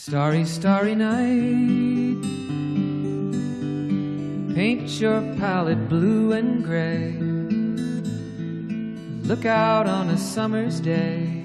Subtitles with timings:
[0.00, 2.24] Starry, starry night.
[4.54, 7.12] Paint your palette blue and gray.
[9.24, 11.44] Look out on a summer's day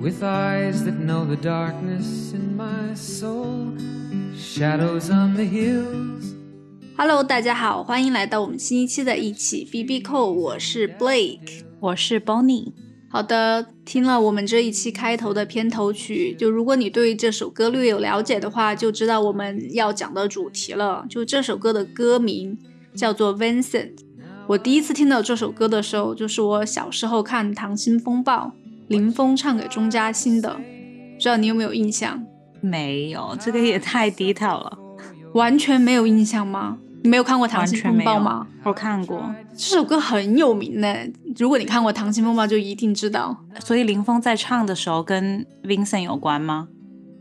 [0.00, 3.76] with eyes that know the darkness in my soul.
[4.34, 6.34] Shadows on the hills.
[6.96, 12.72] Hello，大家好，欢迎来到我们新一期的一起 B B 扣，我是 Blake，我是 Bonnie。
[13.09, 21.05] 好的，听了我们这一期开头的片头曲，就如果你对这首歌略有了解的话，就知道我们要讲的主题了。
[21.09, 22.57] 就这首歌的歌名
[22.93, 23.93] 叫做 Vincent。
[24.47, 28.47] 我第一次听到这首歌的时候，就是我小时候看《溏心风暴》，
[28.87, 32.23] 林峰唱给钟嘉欣的，不知道你有没有印象？
[32.59, 34.77] 没有，这个也太 detail 了，
[35.33, 36.77] 完全没有印象吗？
[37.03, 38.47] 你没有看过《溏心风暴》吗？
[38.63, 40.95] 我看过，这首歌很有名呢。
[41.37, 43.37] 如果你看过《溏心风暴》，就一定知道。
[43.59, 46.67] 所以林峰在唱的时候跟 Vincent 有关吗？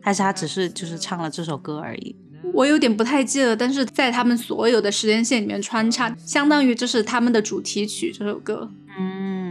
[0.00, 2.16] 还是他只是就是唱了这首歌而已？
[2.54, 8.12] 我有点不太记得，但是在他们所有的时间线里面穿插，相当于这是他们的主题曲。
[8.12, 9.45] 这首歌，嗯。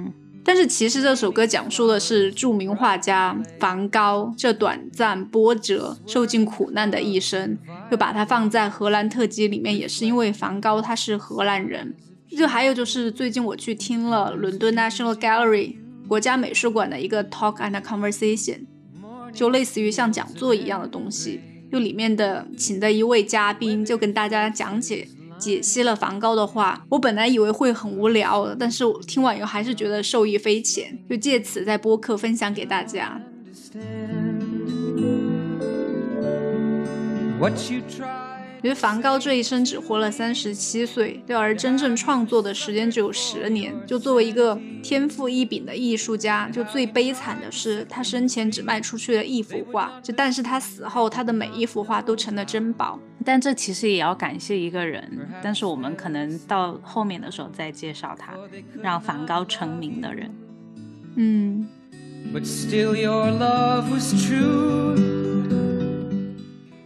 [0.45, 7.57] 但是其实这首歌讲述的是著名画家梵高这短暂波折、受尽苦难的一生。
[7.89, 11.95] 就把它放在荷兰特辑里面，也是因为梵高他是荷兰人。
[12.35, 15.75] 就还有就是最近我去听了伦敦 National Gallery
[16.07, 18.65] 国家美术馆的一个 talk and conversation，
[19.33, 21.41] 就类似于像讲座一样的东西。
[21.71, 25.07] 就里面的请的一位嘉宾就跟大家讲解。
[25.37, 33.21] 解析了梵高的画，我本来以为会很无聊，但是我听完以后还是觉得受益匪浅，就借此在播客分享给大家。
[38.65, 43.71] 觉得梵高这一生只活了三十七岁，对，而真正创作的时间只有十年。
[43.85, 52.99] 就作为一个天赋异禀的艺术家，就最悲惨的是他生前只卖出去了一幅画，就但是他死后，他的每一幅画都成了珍宝。
[53.23, 58.33] 但这其实也要感谢一个人，但是我们可能到后面的时候再介绍他，
[58.81, 60.31] 让梵高成名的人。
[61.17, 61.67] 嗯。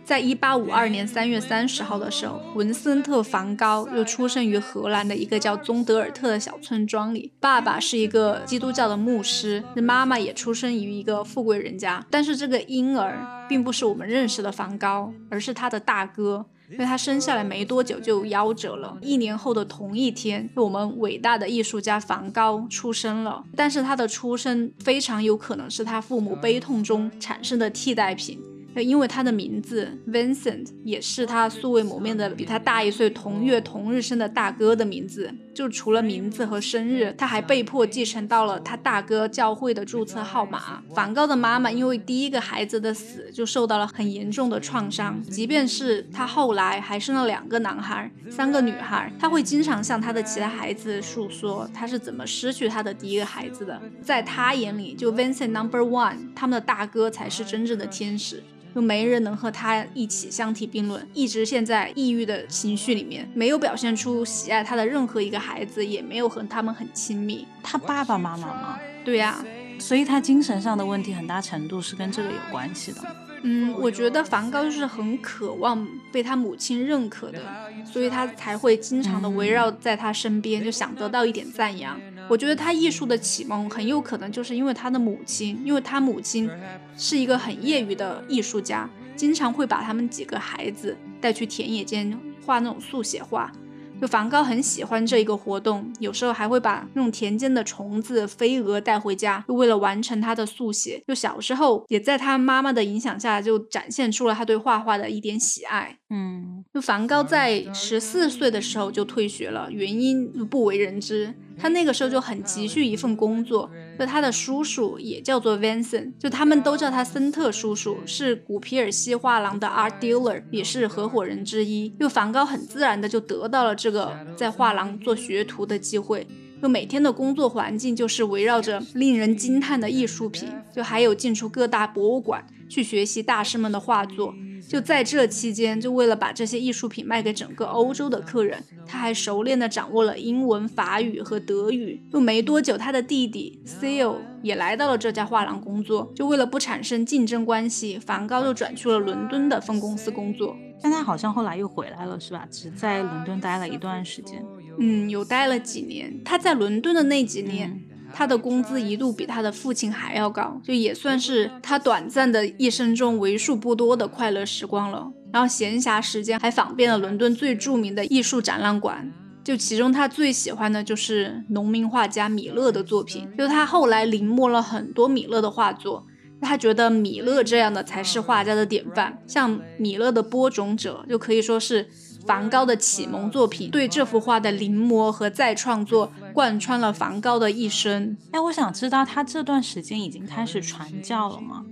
[0.10, 7.32] 在一八五二年三月三十号的时候，文森特·梵高又出生于荷兰的一个叫宗德尔特的小村庄里。
[7.40, 12.04] 爸爸是一个基督教的牧师，妈妈也出生于一个富贵人家。
[12.10, 18.98] 但是这个婴儿并不是我们认识的梵高，而是他的大哥，因为他生下来没多久就夭折了。
[19.04, 23.44] 一年后的同一天，我们伟大的艺术家梵高出生了。
[23.56, 28.40] 但是他的出生非常有可能是他父母悲痛中产生的替代品。
[28.76, 35.34] 因为他的名字 Vincent 也是他素未谋面的比他大一岁同月同日生的大哥的名字。
[35.54, 40.82] 就除了名字和生日，他还被迫继承到了他大哥教会的注册号码。
[40.96, 53.82] 梵高的妈妈因为第一个孩子的死就受到了很严重的创伤，即便是他后来还生了两个男孩、三个女孩，他会经常向他的其他孩子诉说他是怎么失去他的第一个孩子的。
[54.02, 58.42] 在他眼里，就 Vincent Number One，他们的大哥才是真正的天使。
[58.74, 67.48] 就没人能和他一起相提并论，一直陷在抑郁的情绪里面，没有表现出喜爱他的任何一个孩子，也没有和他们很亲密。
[67.64, 68.80] 他爸爸妈妈吗？
[69.04, 69.44] 对呀，
[69.80, 73.02] 所以他精神上的问题很大程度是跟这个有关系的。
[73.42, 77.40] 嗯，我觉得梵高就是很渴望被他母亲认可的，
[77.86, 81.98] 所以他才会经常的围绕在他身边，就想得到一点赞扬。
[82.30, 86.50] 我觉得他艺术的启蒙很有可能就是因为他的母亲，因为他母亲
[86.96, 93.52] 是一个很业余的艺术家，经常会把他们几个孩子带去田野间画那种速写画。
[94.00, 101.04] 就梵高很喜欢这一个活动，有时候还会把那种田间的虫子、飞蛾带回家，就为了完成他的速写。
[101.06, 105.98] 就小时候也在他妈妈的影响下，就展现出了他对画画的一点喜爱。
[106.10, 111.34] 嗯，就梵高在十四岁的时候就退学了，原因不为人知。
[111.60, 121.90] 他那个时候就很急需一份工作，就他的叔叔也叫做 Vincent，就他们都叫他森特叔叔，是古皮尔西画廊的 art dealer，也是合伙人之一。
[122.00, 126.26] 就梵高很自然的就得到了这个在画廊做学徒的机会，
[126.62, 134.34] 就每天的工作环境就是围绕着令人惊叹的艺术品，就还有进出各大博物馆去学习大师们的画作。
[134.68, 142.04] 就在这期间，就为了把这些艺术品卖给整个欧洲的客人，他还熟练地掌握了英文、法语和德语。
[142.12, 146.12] 又没多久，他的弟弟 Seal 也来到了这家画廊工作。
[146.16, 150.56] 就为了不产生竞争关系，梵高又转去了伦敦的分公司工作。
[150.84, 152.48] 但他好像后来又回来了，是吧？
[152.52, 154.46] 只在伦敦待了一段时间。
[154.78, 156.22] 嗯，有待了几年。
[156.24, 157.82] 他在伦敦的那几年。
[158.14, 165.12] 他的工资一度比他的父亲还要高，就也算是他短暂的一生中为数不多的快乐时光了。
[165.32, 169.12] 然后闲暇时间还访遍了伦敦最著名的艺术展览馆，
[169.44, 176.06] 就其中他最喜欢的就是农民画家米勒的作品，就他后来临摹了很多米勒的画作，
[176.42, 181.88] 他觉得米勒这样的才是画家的典范，像米勒的播种者就可以说是。
[182.26, 188.18] 梵高的启蒙作品对这幅画的临摹和再创作贯穿了梵高的一生。
[188.32, 191.66] 哎，我想知道他这段时间已经开始传教了吗？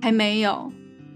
[0.00, 0.70] 还没有，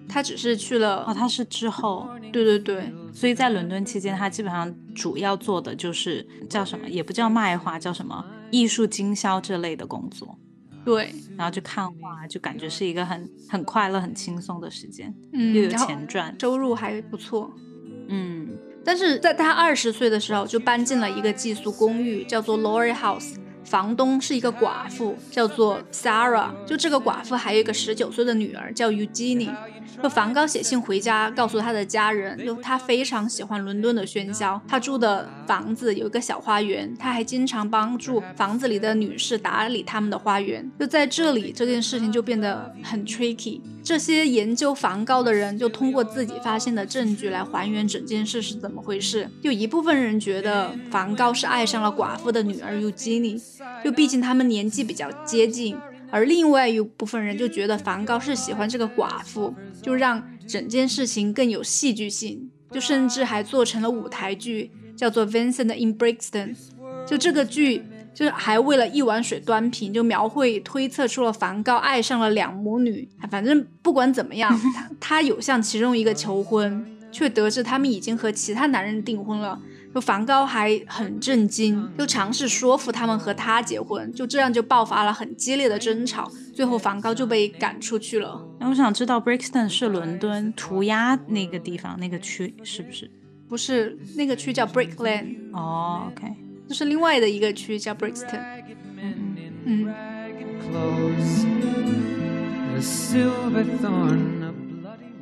[0.08, 1.04] 他只是去了。
[1.06, 2.08] 哦，他是之后。
[2.30, 10.38] 对对对，所以在伦敦期间，他基本上主要做的就是叫什么，也不叫卖画，叫什么艺术经销这类的工作。
[10.84, 17.50] 对，然后就看画，就感觉是一个很很快乐、很轻松的时间，嗯，又有钱赚，收入还不错。
[18.08, 18.48] 嗯。
[18.88, 23.34] 但是在他二十岁的时候，就搬进了一个寄宿公寓，叫做 Lori House。
[23.68, 26.48] 房东是一个寡妇，叫做 Sarah。
[26.66, 29.54] 就这个寡妇还有一个十九岁的女儿，叫 Eugenie。
[30.02, 34.60] 就梵高写信回家，告诉他的家人，就他非常喜欢伦敦的喧嚣。
[34.68, 40.70] 他住的房子有一个小花园，他还经常帮助房子里的女士打理他们的花园。
[40.78, 43.60] 就在这里，这件事情就变得很 tricky。
[43.82, 49.28] 这些研究梵高的人就通过自己发现的证据来还原整件事是怎么回事。
[49.42, 53.42] 就一部分人觉得梵高是爱上了寡妇的女儿 Eugenie，
[53.84, 55.76] 就毕竟他们年纪比较接近。
[56.10, 66.54] 而另外一部分人就觉得梵高是喜欢这个寡妇，就让整件事情更有戏剧性，就甚至还做成了舞台剧，叫做《Vincent in Brixton》。
[67.06, 67.82] 就这个剧，
[68.14, 73.06] 就是还为了一碗水端平，就描绘推测出了梵高爱上了两母女。
[73.30, 79.60] 反正不管怎么样，他他有向其中一个求婚，却得知他们已经和其他男人订婚了。
[79.98, 88.40] 就梵高还很震惊，就尝试说服他们和他结婚，就这样就爆发了很激烈的争吵，最后梵高就被赶出去了。
[88.60, 93.10] 那我想知道，Brixton 是伦敦涂鸦那个地方那个区是不是？
[93.48, 95.34] 不是，那个区叫 Brick Lane。
[95.52, 96.32] 哦，OK，
[96.68, 98.40] 就是另外的一个区叫 Brixton。
[99.02, 99.92] 嗯嗯。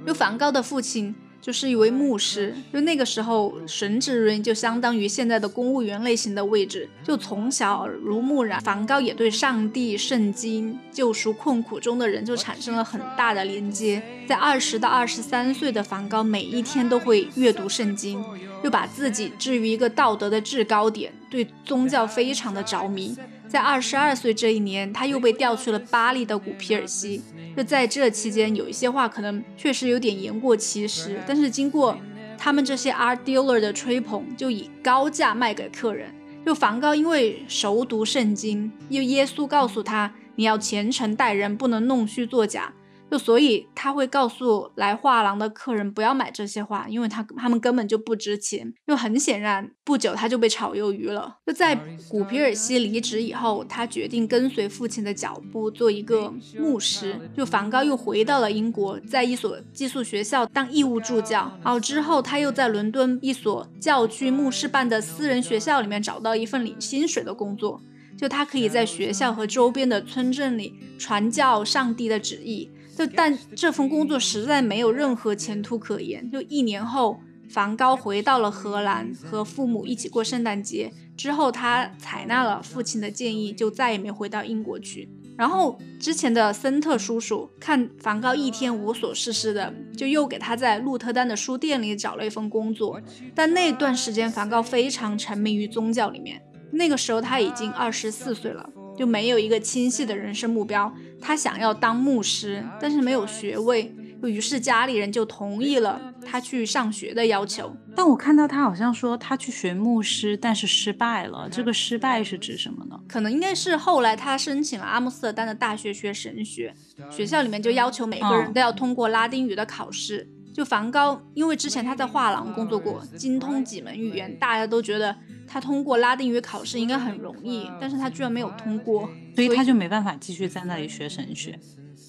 [0.06, 1.14] 就梵高的父亲。
[1.46, 8.60] 就是一位牧师，就那个时候，神职人员就相当于现在的公务员类型的位置，就从小耳濡目染。
[8.60, 14.02] 梵高也对上帝、圣经、救赎困苦中的人就产生了很大的连接。
[14.26, 18.24] 在二十到二十三岁的梵高，每一天都会阅读圣经，
[18.64, 23.16] 又把自己置于一个道德的制高点，对宗教非常的着迷。
[23.56, 27.22] 在二十二岁这一年，他又被调去了巴黎的古皮尔西。
[27.56, 31.96] 就在这期间，有一些话可能确实有点言过其实，但是经过
[32.36, 36.14] 他们这些 art dealer 的吹捧，就以高价卖给客人。
[36.44, 42.70] 就梵高因为熟读圣经，又耶稣告诉他，你要虔诚待人，不能弄虚作假。
[43.10, 48.74] 就所以他会告诉来画廊的客人不要买这些画，因为他他们根本就不值钱。
[48.86, 51.36] 就很显然，不久他就被炒鱿鱼了。
[51.46, 57.16] 就在古皮尔西离职以后，他决定跟随父亲的脚步做一个牧师。
[57.36, 61.52] 就梵高又回到了英国，在一所寄宿学校当义务助教。
[61.62, 67.80] 然后之后他又在伦敦一所教区牧师办的私人学校里面找到一份领薪水的工作。
[68.18, 72.70] 就他可以在学校和周边的村镇里传教上帝的旨意。
[72.96, 76.30] 就但这份工作实在没有任何前途可言。
[76.30, 77.20] 就一年后，
[77.50, 80.90] 梵高回到了荷兰，和父母一起过圣诞节。
[81.16, 85.08] 之后，他采纳了父亲的建议，就再也没回到英国去。
[85.36, 92.98] 然后，之前的森特叔叔看梵高一天无所事事的，就又给他在鹿特丹的书店里找了一份工作。
[93.34, 96.42] 但那段时间，梵高非常沉迷于宗教里面。
[96.72, 98.68] 那个时候他已经二十四岁了。
[98.96, 100.92] 就没有一个清晰的人生目标。
[101.20, 107.74] 他想要当牧师，但是没有学位，于是家里人就同意了他去上学的要求。
[107.94, 111.48] 但我看到他好像说他去学牧师，但是失败了。
[111.50, 113.00] 这个失败是指什么呢？
[113.08, 116.74] 可能应该是后来他申请了阿姆斯特丹的大学学神学，
[117.10, 120.28] 学校里面就要求每个人都要通过拉丁语的考试。
[120.52, 125.14] 就梵高，因为之前他在画廊工作过，精通几门语言，大家都觉得。
[125.46, 131.58] 他通过拉丁语考试应该很容易，但是他居然没有通过，所以他就没办法继续在那里学神学，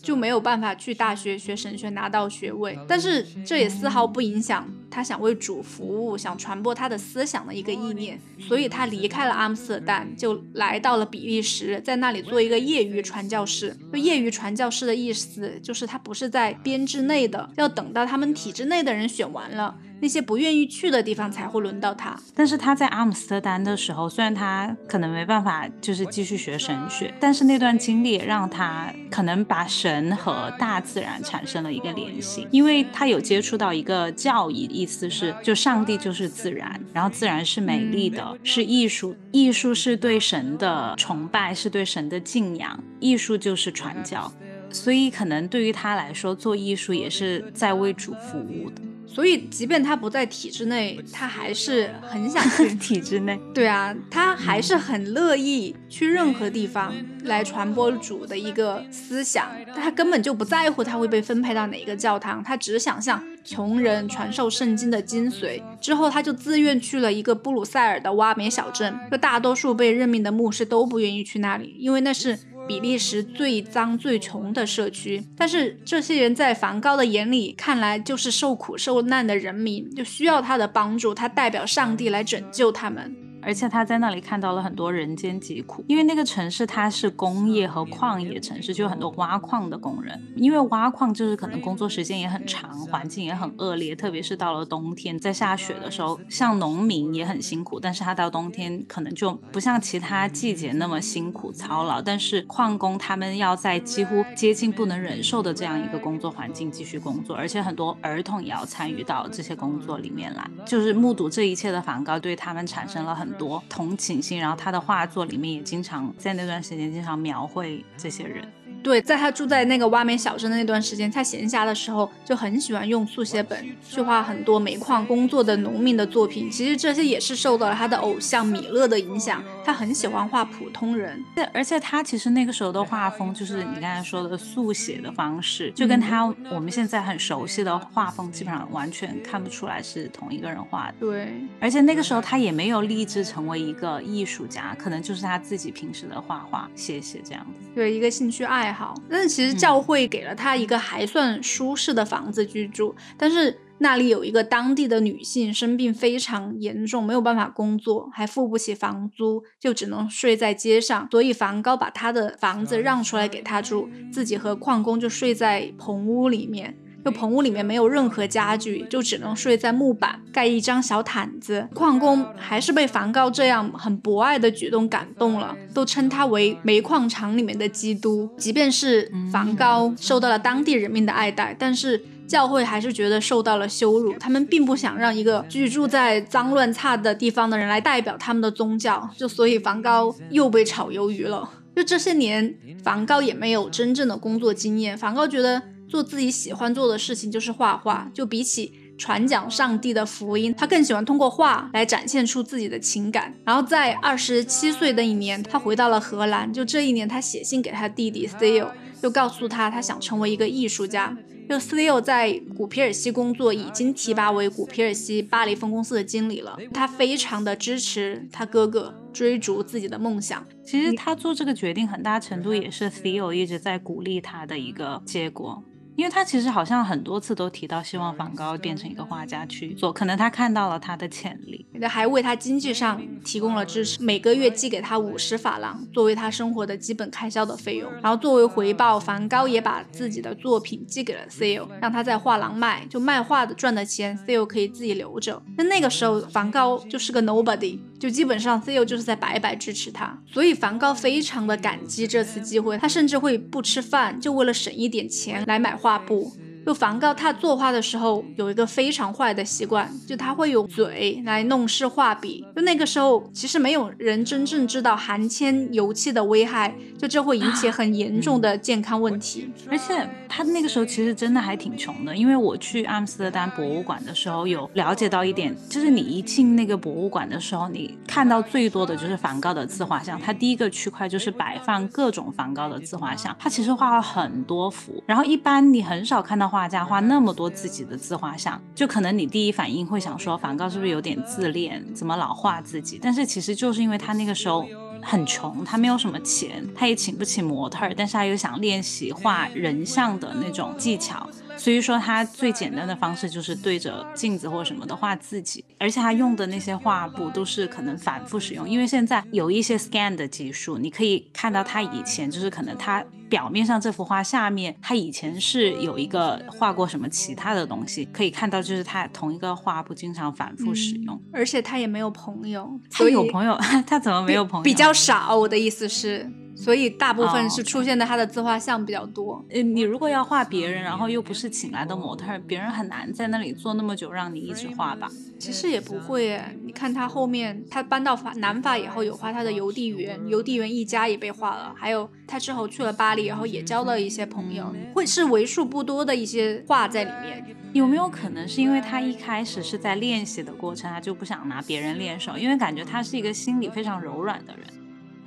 [0.01, 2.77] 就没有办法去大学学神学拿到学位。
[2.87, 5.03] 但是这也丝毫不影响他。
[5.07, 13.73] 想为主服务，想传播他的思想的一个意念，所以他离开了阿姆斯特丹，就来到了比利时，在那里做一个业余传教士。
[13.93, 19.73] 就业余传教士的意思，就是他不是在编制内的，要等到他们体制内的人选完了。
[19.99, 22.17] 那些不愿意去的地方才会轮到他。
[22.35, 44.31] 但是他在阿姆斯特丹的时候，虽然他可能没办法就是继续学神学，但是那段经历让他可能把神和大自然产生了一个联系，因为他有接触到一个教义，意思是就上帝就是自然，然后自然是美丽的，是艺术，艺术是对神的崇拜，是对神的敬仰，艺术就是传教，
[44.69, 48.81] 所以可能对于他来说，做艺术也是在为主服务的。
[49.17, 53.35] 所以，即便他不在体制内，他还是很想去 体制内。
[53.51, 56.93] 对啊，他还是很乐意去任何地方
[57.23, 59.49] 来传播主的一个思想。
[59.75, 65.59] 他根本就不在乎他会被分配到哪一个教堂，他只想向穷人传授圣经的精髓。
[65.81, 68.95] 之后，他就自愿去了一个布鲁塞尔的挖煤小镇。
[69.09, 72.37] 就大多数被任命的牧师都不愿意去那里，因为那是。
[72.67, 83.26] 比利时最脏最穷的社区，但是这些人在梵高的眼里看来就是受苦受难的人民，就需要他的帮助，他代表上帝来拯救他们。
[83.47, 90.21] 而且他在那里看到了很多人间疾苦，因为那个城市它是工业和矿业城市，就有很多挖矿的工人。
[90.35, 97.79] 因为挖矿就是可能工作时间也很长，环境也很恶劣，特别是到了冬天，在下雪的时候，像农民也很辛苦。
[97.79, 102.01] 但是他到冬天可能就不像其他季节那么辛苦操劳。
[102.01, 113.36] 但是矿工他们要在几乎接近不能忍受的这样一个工作环境继续工作，而且很多儿童也要参与到这些工作里面来，就是目睹这一切的梵高对他们产生了很。
[113.37, 118.45] 多同情心，然后他的画作里面也经常在那段时间经常描绘这些人。
[118.83, 126.49] 对，在他住在那个挖煤小镇的那段时间，他闲暇的时候就很喜欢用速写本去画很多煤矿工作的农民的作品。
[126.49, 129.43] 其实这些也是受到了他的偶像米勒的影响。
[129.65, 140.93] 他很喜欢画普通人，对，而且他其实那个时候的画风就是你刚才说的速写的方式，就跟他我们现在很熟悉的画风基本上完全看不出来是同一个人画的。
[141.01, 147.59] 对，而且那个时候他也没有立志成为一个艺术家，可能就是他自己平时的画画写写这样子。
[147.75, 148.93] 对，一个兴趣爱好。
[149.09, 153.59] 但是其实教会给了他一个还算舒适的房子居住，但是。
[153.79, 161.07] 那里有一个当地的女性生病非常严重，没有办法工作，还付不起房租，就只能睡在街上。
[161.11, 166.75] 所以梵高把他的房子让出来给他住，自己和矿工就睡在棚屋里面。
[167.07, 171.65] 就棚屋里面没有任何家具，就只能睡在木板盖一张小毯子。
[171.73, 178.29] 矿工还是被梵高这样很博爱的举动感动了，都称他为煤矿厂里面的基督。
[178.37, 182.03] 即便是梵高受到了当地人民的爱戴，但是。
[182.27, 191.49] 教会还是觉得受到了羞辱，他们并不想让一个居住在脏乱差的地方的人来代表他们的宗教，就所以梵高又被炒鱿鱼了。
[191.73, 194.97] 就这些年，梵高也没有真正的工作经验。
[194.97, 203.33] 梵高觉得做自己喜欢做的事情就是画画，就比起传讲上帝的福音，他更喜欢通过画来展现出自己的情感。
[203.45, 206.51] 然后在二十七岁的一年，他回到了荷兰。
[206.51, 208.69] 就这一年，他写信给他弟弟 Theo，
[209.01, 211.15] 就告诉他他想成为一个艺术家。
[211.49, 216.57] 就 Theo 在古皮尔西工作，已经提拔为古皮尔西巴黎分公司的经理了。
[216.73, 220.45] 他非常的支持他哥哥追逐自己的梦想。
[220.65, 225.63] 其实他做这个决定，很大程度也是 Theo 一直在鼓励他的一个结果。
[225.97, 237.91] 因为他其实好像很多次都提到希望梵高变成一个画家去做，可能他看到了他的潜力，还为他经济上提供了支持，每个月寄给他五十法郎作为他生活的基本开销的费用。
[237.93, 245.41] 然后作为回报，梵高也把自己的作品寄给了 Theo，让他在画廊卖，就卖画的赚的钱，Theo 可以自己留着。
[245.57, 255.86] 那那个时候，梵高就是个 nobody，就基本上 Theo 就是在白白支持他，所以梵高非常的感激这次机会，他甚至会不吃饭，就为了省一点钱来买画。
[255.87, 256.33] 画布。
[256.67, 262.45] 就梵高，他作画的时候有一个非常坏的习惯，就他会用嘴来弄湿画笔。
[262.53, 269.49] 就那个时候，其实没有人真正知道含铅油漆的危害，就这会引起 很严重的健康问题。
[269.71, 280.19] 而且他那个时候其实真的还挺穷的，因为我去阿姆斯特丹博物馆的时候有了解到一点，就是你一进那个博物馆的时候，你看到最多的就是梵高的自画像。
[280.19, 285.01] 他第一个区块就是摆放各种梵高的自画像，他其实画了很多幅。
[285.05, 286.56] 然后一般你很少看到画。
[286.57, 291.85] 画家画那么多自己的自画像，就可能你第一反应会想说，梵高是不是有点自恋？
[291.93, 292.99] 怎么老画自己？
[292.99, 294.65] 但是其实就是因为他那个时候
[295.03, 301.29] 很穷，他没有什么钱，他也请不起模特，但是他又想练习画人像的那种技巧。
[301.57, 324.63] 所以说他最简单的方式就是对着镜子或什么的画自己，而且他用的那些画布都是可能反复使用，因为现在有一些 scan 的技术，你可以看到他以前就是可能他表面上这幅画下面他以前是有一个画过什么其他的东西，可以看到就是他同一个画布经常反复使用，而且他也没有朋友，他 有朋友，他怎么没有朋友？
[324.63, 326.31] 比较少，我的意思是。
[326.57, 329.45] 所以大部分是出现在他的自画像比较多。
[329.49, 335.07] 呃，你如果要画别人，然后又不是请来的模特，别人很难在那里坐那么久让你一直画吧？
[335.37, 341.73] 其实也不会，你看他后面，他搬到法南法以后有画他的邮递员，邮递员一家也被画了。
[341.77, 347.45] 还有他之后去了巴黎，然后也交了一些朋友，会是为数不多的一些画在里面。
[347.73, 354.65] 有没有可能是因为他一开始是在练习的过程，他就不想拿别人练手，因为感觉他是一个心理非常柔软的人。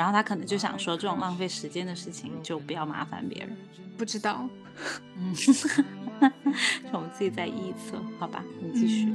[0.01, 3.55] 然后他可能就想说，这种浪费时间的事情就不要麻烦别人。
[3.99, 4.49] 不知道，
[5.19, 5.35] 嗯，
[6.91, 8.43] 我们自己在臆测，好吧？
[8.63, 9.13] 你继续。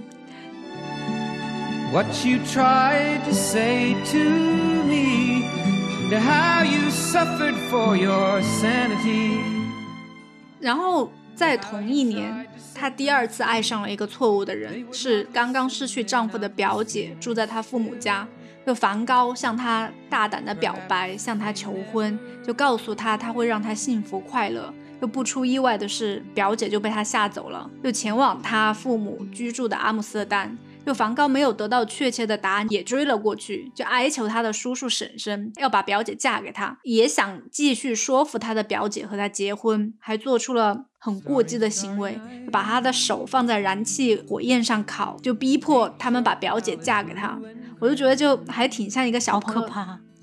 [1.91, 4.19] What you tried to say to
[4.85, 5.49] me,
[6.11, 9.39] and how you suffered for your sanity。
[10.59, 18.27] 然后在同一年，她第二次爱上了一个错误的人，是刚刚失去丈夫的表姐，住在她父母家。
[18.65, 24.73] 就梵高向她大胆的表白，向她求婚，就告诉她他会让她幸福快乐。
[25.01, 30.57] 又不出意外的是，表姐就被他吓走了，又前往他父母居住的阿姆斯特丹。
[30.85, 42.19] 就梵高没有得到确切的答案，也追了过去，就哀求他的叔叔婶婶要把表姐嫁给他，也想继续说服他的表姐和他结婚，还做出了很过激的行为，
[42.51, 47.39] 把他的手放在燃气火焰上烤，就逼迫他们把表姐嫁给他。
[47.77, 49.69] 我就觉得就还挺像一个小朋友。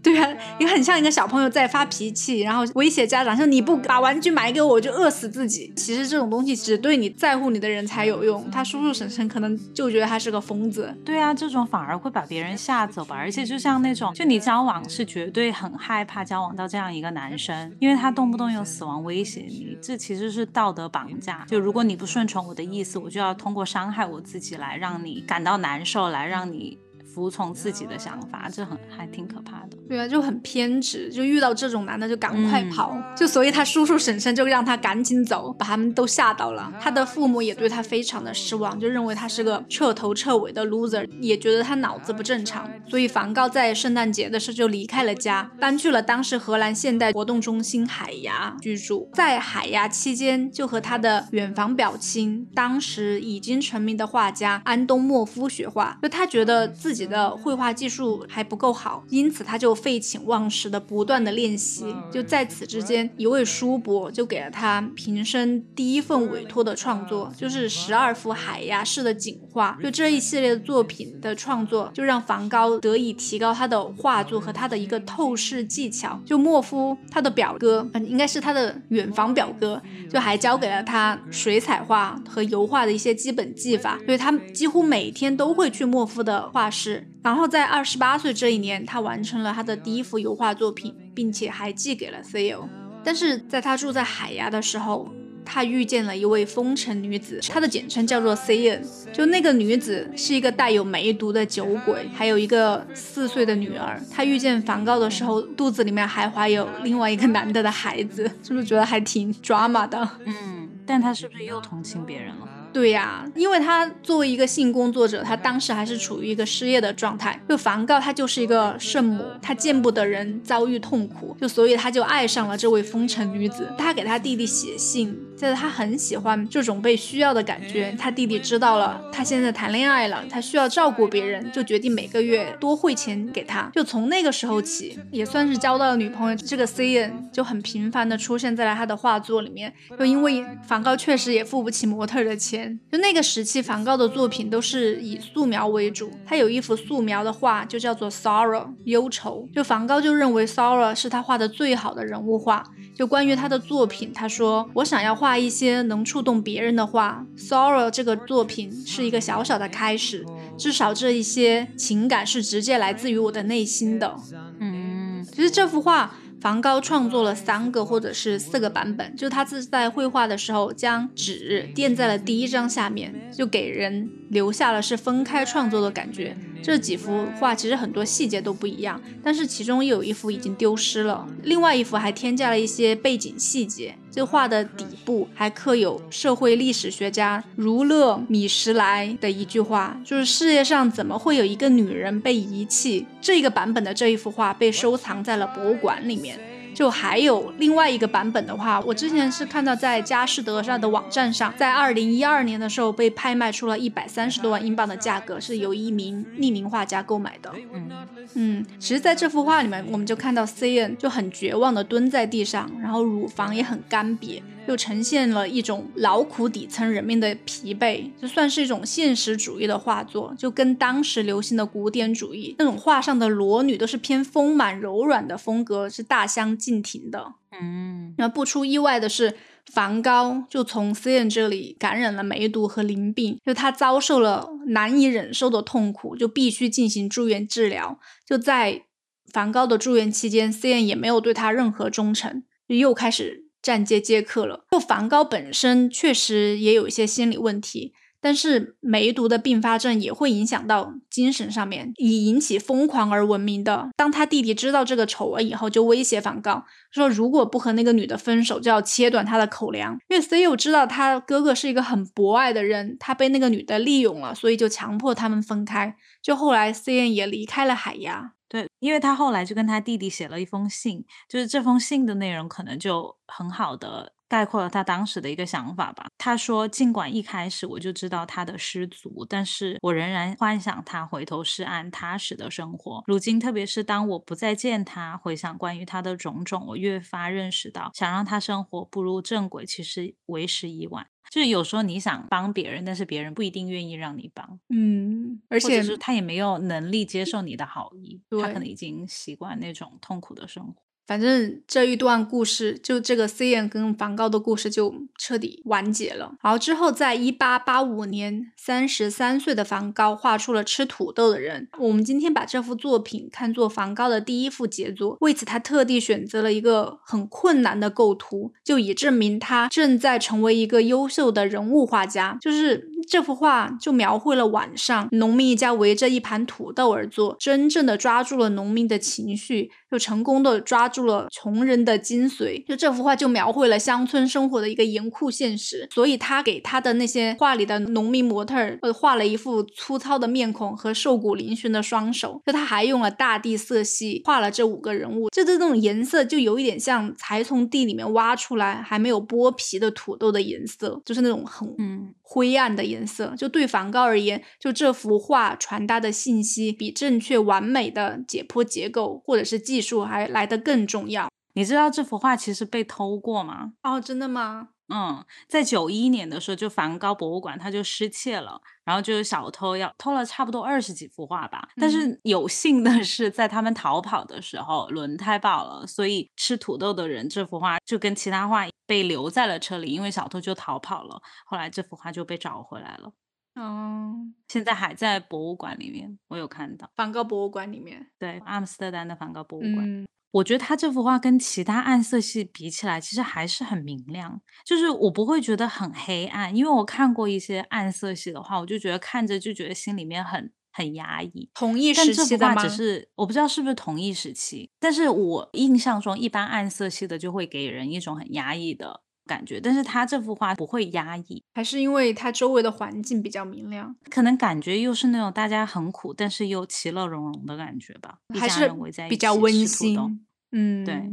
[0.02, 0.28] 对啊，
[0.58, 5.72] 也很像一个小朋友在发脾气，然后威胁家长说你不把玩具买给我，我就饿死自己。
[5.76, 10.92] 其实这种东西只对你在乎你的人才有用，他叔叔婶婶可能就觉得他是个疯子。
[11.04, 13.14] 对啊，这种反而会把别人吓走吧。
[13.16, 21.44] 而且就像那种，就你交往是绝对很害怕交往到这样一个男生，因为他动不动用死亡威胁你，这其实是道德绑架。
[21.48, 26.76] 就如果你不顺从我的意思，我就要通过伤害我自己来让你感到难受，来让你。
[27.12, 29.76] 服从自己的想法，这很还挺可怕的。
[29.88, 36.72] 对啊，就很偏执，就遇到这种男的就赶快跑，就所以他叔叔婶婶就让他赶紧走，把他们都吓到了。
[36.80, 42.66] 他的父母也对他非常的失望，就认为他是个彻头彻尾的 loser，也觉得他脑子不正常。
[42.88, 49.10] 所以梵高在圣诞节的时候就离开了家，搬去了当时荷兰现代活动中心海牙居住。
[49.12, 57.01] 在海牙期间，就和他的远房表亲，当时已经成名的画家安东莫夫学画，就他觉得自己。
[57.06, 61.94] 的绘画技术还不够好，因此他就废寝忘食的不断的练习。
[62.10, 69.78] 就在此之间，一位叔伯就给了他平生第一份委托的创作，就是十二幅海牙式的景画。
[69.82, 76.20] 就这一系列的作品的创作，就让梵高得以提高他的画作和他的一个透视技巧。
[76.26, 83.98] 就莫夫他的表哥，嗯，应该是他的远房表哥，就还教给了他水彩画和油画的一些基本技法。
[84.04, 86.91] 所以他几乎每天都会去莫夫的画室。
[87.22, 92.64] 然后在二十八岁这一年，他完成了他的第一幅油画作品，并且还寄给了 Theo。
[93.04, 95.08] 但是在他住在海牙的时候，
[95.44, 98.80] 他遇见了一位风尘女子，她的简称叫做 Theo。
[99.12, 104.00] 就那个女子是一个带有梅毒的酒鬼，还有一个四岁的女儿。
[104.10, 110.08] 他遇见梵高的时候，肚子里面还怀有另外一个男的的孩子，是不是觉得还挺 drama 的？
[110.24, 112.48] 嗯，但他是不是又同情别人了？
[112.72, 117.38] 对呀，因为他作为一个性工作者，他当时还是处于一个失业的状态。
[117.48, 123.68] 就梵高，他就是一个圣母，他见不得人遭遇痛苦，就所以他就爱上了这位风尘女子。
[123.76, 127.94] 他给他弟弟写信，就是他很喜欢这种被需要的感觉。
[127.98, 133.70] 他弟弟知道了他现在谈恋爱了，他需要照顾别人，就决定每个月多汇钱给他。
[133.74, 136.36] 就从那个时候起，也算是交到了女朋友。
[136.36, 142.61] 这个 C N 就很频繁的出现在了他的画作里面，就因为梵高确实也付不起模特的钱。
[142.90, 146.10] 就那个时期，梵高的作品都是以素描为主。
[146.26, 149.48] 他有一幅素描的画，就叫做 Sorrow 忧愁。
[149.54, 152.64] 就梵高就认为 Sorrow 是他画的最好的人物画。
[152.94, 157.24] 就关于他的作品，他说：“我想要画一些能触动别人的画。
[157.38, 160.24] Sorrow 这个作品是一个小小的开始，
[160.58, 164.14] 至少这一些情感是直接来自于我的内心的。”
[164.60, 166.14] 嗯，其实这幅画。
[166.42, 176.36] 梵高创作了三个或者是四个版本，就他自在绘画的时候，将纸垫在了第一张下面，就给人留下了是分开创作的感觉。
[176.62, 183.94] 这几幅画其实很多细节都不一样，但是其中有一幅已经丢失了，另外一幅还添加了一些背景细节。
[184.10, 193.06] 这画的底部还刻有社会历史学家儒勒·米什莱的一句话，就是世界上怎么会有一个女人被遗弃？
[193.20, 196.38] 这个版本的这一幅画被收藏在了博物馆里面。
[196.74, 207.52] 就还有另外一个版本的话，我之前是看到在佳士得上的网站上，在二零一二年的时候被拍卖出了一百三十多万英镑的价格，是由一名匿名画家购买的。
[207.72, 207.90] 嗯
[208.34, 214.40] 嗯，其实在这幅画里面，我们就看到 C N 就很绝望的蹲在地上，然后乳房也很干瘪。
[214.66, 227.34] 又呈现了一种劳苦底层人民的疲惫，就算是一种现实主义的画作，就跟当时流行的古典主义那种画上的裸女都是偏丰满柔软的风格是大相径庭的。
[227.50, 229.34] 嗯，那不出意外的是，
[229.66, 237.98] 梵高就从 C N 这里感染了梅毒和淋病，就他遭受了难以忍受的痛苦，就必须进行住院治疗。
[238.26, 238.84] 就在
[239.30, 243.41] 梵高的住院期间，C N 也没有对他任何忠诚，就又开始。
[243.62, 244.66] 站街接客了。
[244.70, 253.90] 就梵高本身确实也有一些心理问题，但是梅毒的并发症也会影响到精神上面，以引起疯狂而闻名的。
[253.96, 259.98] 当他弟弟知道这个丑闻以后，就威胁梵高说，如果不和那个女的分手，就要切断他的口粮。
[260.08, 265.96] 因为 C U 知道他哥哥是一个很博爱的人，他被那个女的利用了，所以就强迫他们分开。
[266.22, 268.34] 就后来 C N 也离开了海牙。
[268.48, 276.06] 对，因为他后来就跟他弟弟写了一封信，就是这封信的内容可能就很好的概括了他当时的一个想法吧。
[276.16, 283.04] 他说：“尽管一开始我就知道他的失足，但是我仍然幻想他回头是岸踏实的生活。
[283.06, 300.82] 如今，特别是当我不再见他，回想关于他的种种，我越发认识到，想让他生活步入正轨，其实为时已晚。”就是有时候你想帮别人，但是别人不一定愿意让你帮，嗯，而且是他也没有能力接受你的好意，他可能已经习惯那种痛苦的生活。
[301.06, 306.34] 反正这一段故事，就这个 C N 跟梵高的故事就彻底完结了。
[306.42, 311.68] 然后之后，在一八八五年，三十三岁的梵高画出了吃土豆的人。
[311.78, 322.38] 我们今天把这幅作品看作梵高的第一幅杰作，为此他特地选择了一个很困难的构图，就以证明他正在成为一个优秀的人物画家。
[322.40, 330.92] 就是这幅画就描绘了晚上农民一家围着一盘土豆而坐，真正的抓住了农民的情绪，又成功的抓。
[330.92, 335.88] 住了穷人的精髓，就这幅画就描绘了乡村生活的一个严酷现实。
[335.90, 342.42] 所以他给他的那些画里的农民模特儿，呃，画了一副粗糙的面孔和瘦骨嶙峋的双手。
[342.44, 353.34] 就他还用了大地色系画了这五个人物，就这种颜色就有一点像才从地里面挖出来还没有剥皮的土豆的颜色，就是那种很嗯灰暗的颜色。
[353.36, 360.86] 就对梵高而言，就这幅画传达的信息比正确完美的解剖结构或者是技术还来得更。
[360.92, 363.72] 重要，你知道这幅画其实被偷过吗？
[363.82, 364.68] 哦，真的吗？
[364.88, 371.68] 嗯，在九一年的时候，就梵高博物馆它就失窃了，然后就是小偷要偷了差不多二十几幅画吧。
[371.76, 381.22] 但是有幸的是，在他们逃跑的时候轮胎爆了，所以吃土豆的人这幅画就跟其他画被留在了车里，因为小偷就逃跑了。
[381.46, 383.12] 后来这幅画就被找回来了。
[383.54, 384.14] 哦，
[384.48, 390.06] 现在还在博物馆里面，我有看到梵高博物馆里面，对，阿姆斯特丹的梵高博物馆。
[390.32, 401.50] 我觉得他这幅画跟其他暗色系比起来，其实还是很明亮，就是我不会觉得很黑暗，因为我看过一些暗色系的话，我就觉得看着就觉得心里面很很压抑。
[401.54, 402.62] 同一时期的吗？
[402.62, 418.70] 只是我不知道是不是同一时期，但是我印象中一般暗色系的就会给人一种很压抑的感觉，但是他这幅画不会压抑，还是因为他周围的环境比较明亮，可能感觉又是那种大家很苦，但是又其乐融融的感觉吧，还是
[419.08, 420.26] 比较温馨。
[420.50, 421.10] 嗯，对，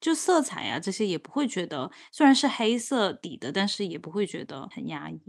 [0.00, 5.20] 就色彩啊这些也不会觉得，虽然是黑色底的，但是也不会觉得很压抑。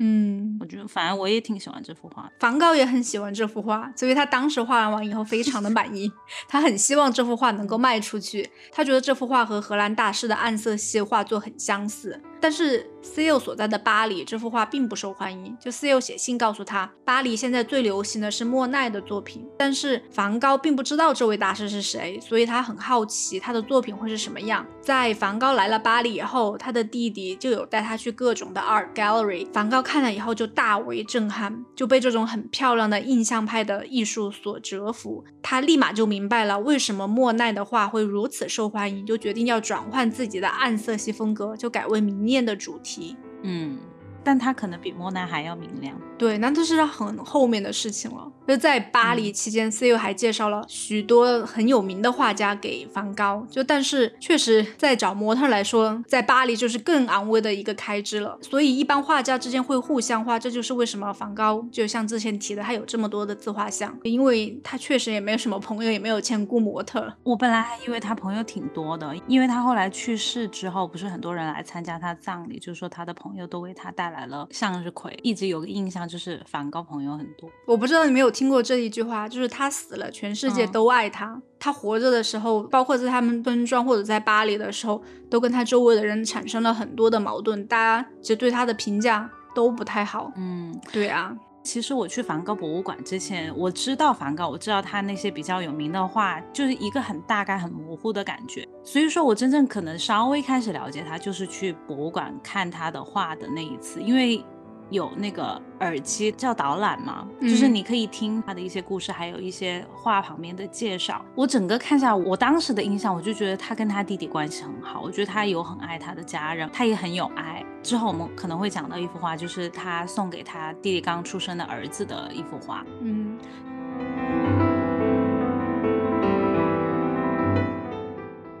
[0.00, 6.10] 嗯，我觉得反正我也挺喜欢这幅画，梵高也很喜欢这幅画，所以他当时画完完以后非常的满意，
[6.48, 12.20] 他很希望这幅画能够卖出去，他觉得这幅画和荷兰大师的暗色系画作很相似。
[12.40, 15.56] 但是 C U 所在的巴黎这幅画并不受欢迎。
[15.60, 19.44] 就 C U 写信告诉他，巴黎现在最流行的是莫奈的作品。
[19.58, 24.64] 但是梵高并不知道这位大师是谁，所以他很好奇他的作品会是什么样。
[24.80, 29.46] 在梵高来了巴黎以后，他的弟弟就有带他去各种的 art gallery。
[29.52, 35.24] 梵高看了以后就大为震撼，就被这种很漂亮的印象派的艺术所折服。
[35.42, 42.44] 他立马就明白了为什么莫奈的画会如此受欢迎，就决定要转换自己的暗色系风格，就改为明艳。
[42.44, 42.93] 的主题，
[43.42, 43.78] 嗯，
[44.24, 45.94] 但他可能比莫奈还要明亮。
[46.16, 48.30] 对，那这是很后面的事情了。
[48.46, 53.46] 就在巴黎期间，C.U 还介绍了许多很有名的画家给梵高。
[53.50, 58.38] 就但是确实，在找模特来说，在巴黎就是更昂贵的一个开支了。
[58.42, 67.12] 所以一般画家之间会互相画，这就是为什么梵高就像之前提的，他有这么多的自画像，因为他确实也没有什么朋友，也没有签雇模特。
[67.22, 75.18] 我本来还以为他朋友挺多的，因为他后来去世之后，不是很多人来参加他葬礼，就是说他的朋友都为他带来了向日葵。
[75.22, 77.50] 一直有个印象就是梵高朋友很多。
[77.66, 90.32] 我不知道你没有听过这一句话，就是他死了，全世界都爱他；他活着的时候，包括在他们村庄或者在巴黎的时候，都跟他周围的人产生了很多的矛盾，大家其实对他的评价都不太好。
[90.36, 91.36] 嗯，对啊。
[91.64, 98.68] 其实我去梵高博物馆之前，我知道梵高，我知道他那些比较有名的画，就是一个很大概、很模糊的感觉。
[98.84, 104.44] 所以说我真正可能稍微开始了解他，就是去博物馆看他的画的那一次，因为。
[104.90, 111.24] 有那个耳机叫导览嘛，就是你可以听他的一些故事，还有一些画旁边的介绍。
[111.34, 117.64] 我整个看下，我当时的印象，我就觉得他跟他弟弟关系很好，我觉得他有很爱他的家人，他也很有爱。
[117.82, 122.84] 之后我们可能会讲到一幅画，就是他送给他弟弟刚出生的儿子的一幅画。
[123.00, 123.38] 嗯，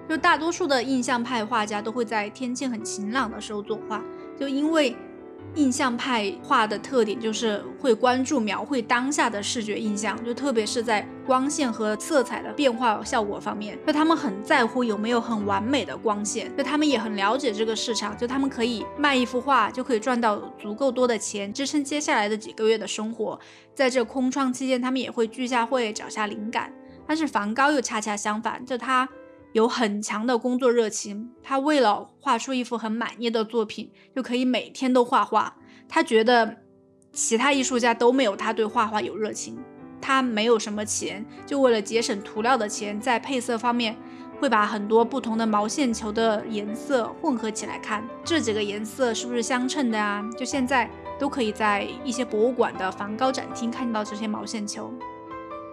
[0.08, 4.02] 就大多数的印象派画家都会在天气很晴朗的时候作画，
[4.40, 4.96] 就因为。
[5.54, 23.38] 印象派画的特点就是会关注描绘当下的视觉印象，就特别是在光线和色彩的变化效果方面，就他们很在乎有没有很完美的光线，就他们也很了解这个市场，就他们可以卖一幅画就可以赚到足够多的钱，支撑接下来的几个月的生活。
[23.74, 26.72] 在这空窗期间，他们也会聚下会找下灵感。
[27.06, 29.08] 但是梵高又恰恰相反，就他。
[29.54, 35.56] 有很强的工作热情，他为了画出一幅很满意的作品，就可以每天都画画。
[35.88, 36.56] 他觉得
[37.12, 39.56] 其他艺术家都没有他对画画有热情。
[40.00, 43.96] 他没有什么钱，就为了节省涂料的钱，在配色方面
[44.40, 50.28] 会把很多不同的毛线球的颜色混合起来看，这几个颜色是不是相称的啊？
[50.36, 54.92] 就现在都可以在一些博物馆的梵高展厅看到这些毛线球。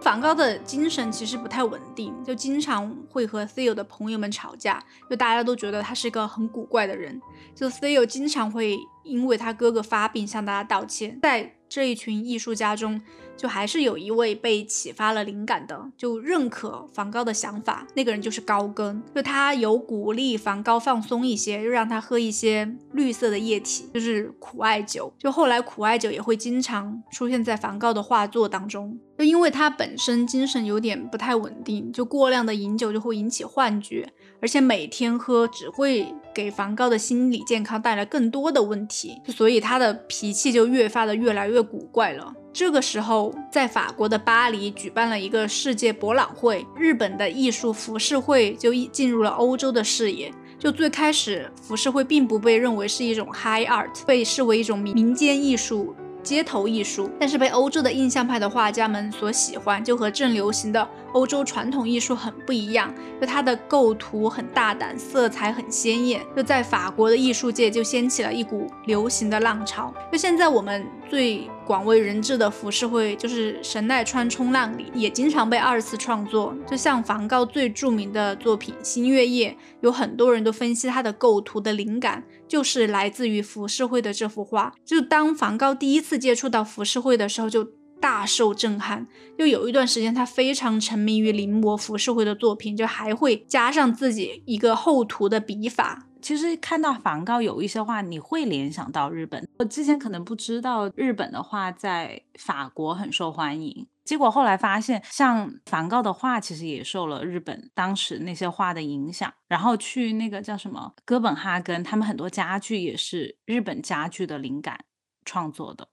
[0.02, 7.22] 梵高的精神其实不太稳定，就经常会和 Theo 的朋友们吵架，就大家都觉得他是一个很古怪的人。
[7.54, 13.00] 就 Theo 经常会因为他哥哥发病向大家道歉，在这一群艺术家中。
[13.34, 19.02] 就还是有一位被启发了灵感的，就认可梵高的想法，那个人就是高更。
[19.14, 25.12] 就他有鼓励梵高放松一些，就让他喝一些绿色的液体，就是苦艾酒。
[25.18, 28.96] 就后来苦艾酒也会经常出现在梵高的画作当中。
[29.18, 42.34] 就因为他本身精神有点不太稳定，就过量的饮酒就会引起幻觉，而且每天喝只会给梵高的心理健康带来更多的问题，所以他的脾气就越发的越来越古怪了。
[42.52, 50.32] 这个时候，在法国的巴黎举办了一个世界博览会，日本的艺术浮世绘就进入了欧洲的视野。
[50.58, 55.94] 就最开始，浮世绘并不被认为是一种 high art，被视为一种民间艺术。
[56.22, 62.92] 街头艺术，但是被欧洲的印象派的画家们所喜欢，就和正流行的欧洲传统艺术很不一样。
[63.20, 69.92] 就它的构图很大胆，色彩很鲜艳，就在法国的艺术界就掀起了一股流行的浪潮。
[70.10, 76.54] 就现在我们最广为人知的浮世绘，就是神奈川冲浪里，也经常被二次创作。
[76.66, 82.24] 就像梵高最著名的作品《新月夜》，有很多人都分析他的构图的灵感。
[82.48, 87.66] 就是来自于浮世绘的这幅画，就当梵高第一次接触到浮世绘的时候，就
[88.02, 89.06] 大受震撼。
[89.38, 96.08] 就有一段时间，他非常沉迷于临摹浮世绘的作品，就还会加上自己一个厚涂的笔法。
[96.20, 99.48] 其实看到梵高有一些画，你会联想到日本。
[99.58, 103.86] 我之前可能不知道日本的画在法国很受欢迎。
[104.04, 114.84] 结果后来发现，像梵高的画其实也受了日本当时那些画的影响，然后去那个叫什么哥本哈根，他们很多家具也是日本家具的灵感
[115.24, 115.88] 创作的。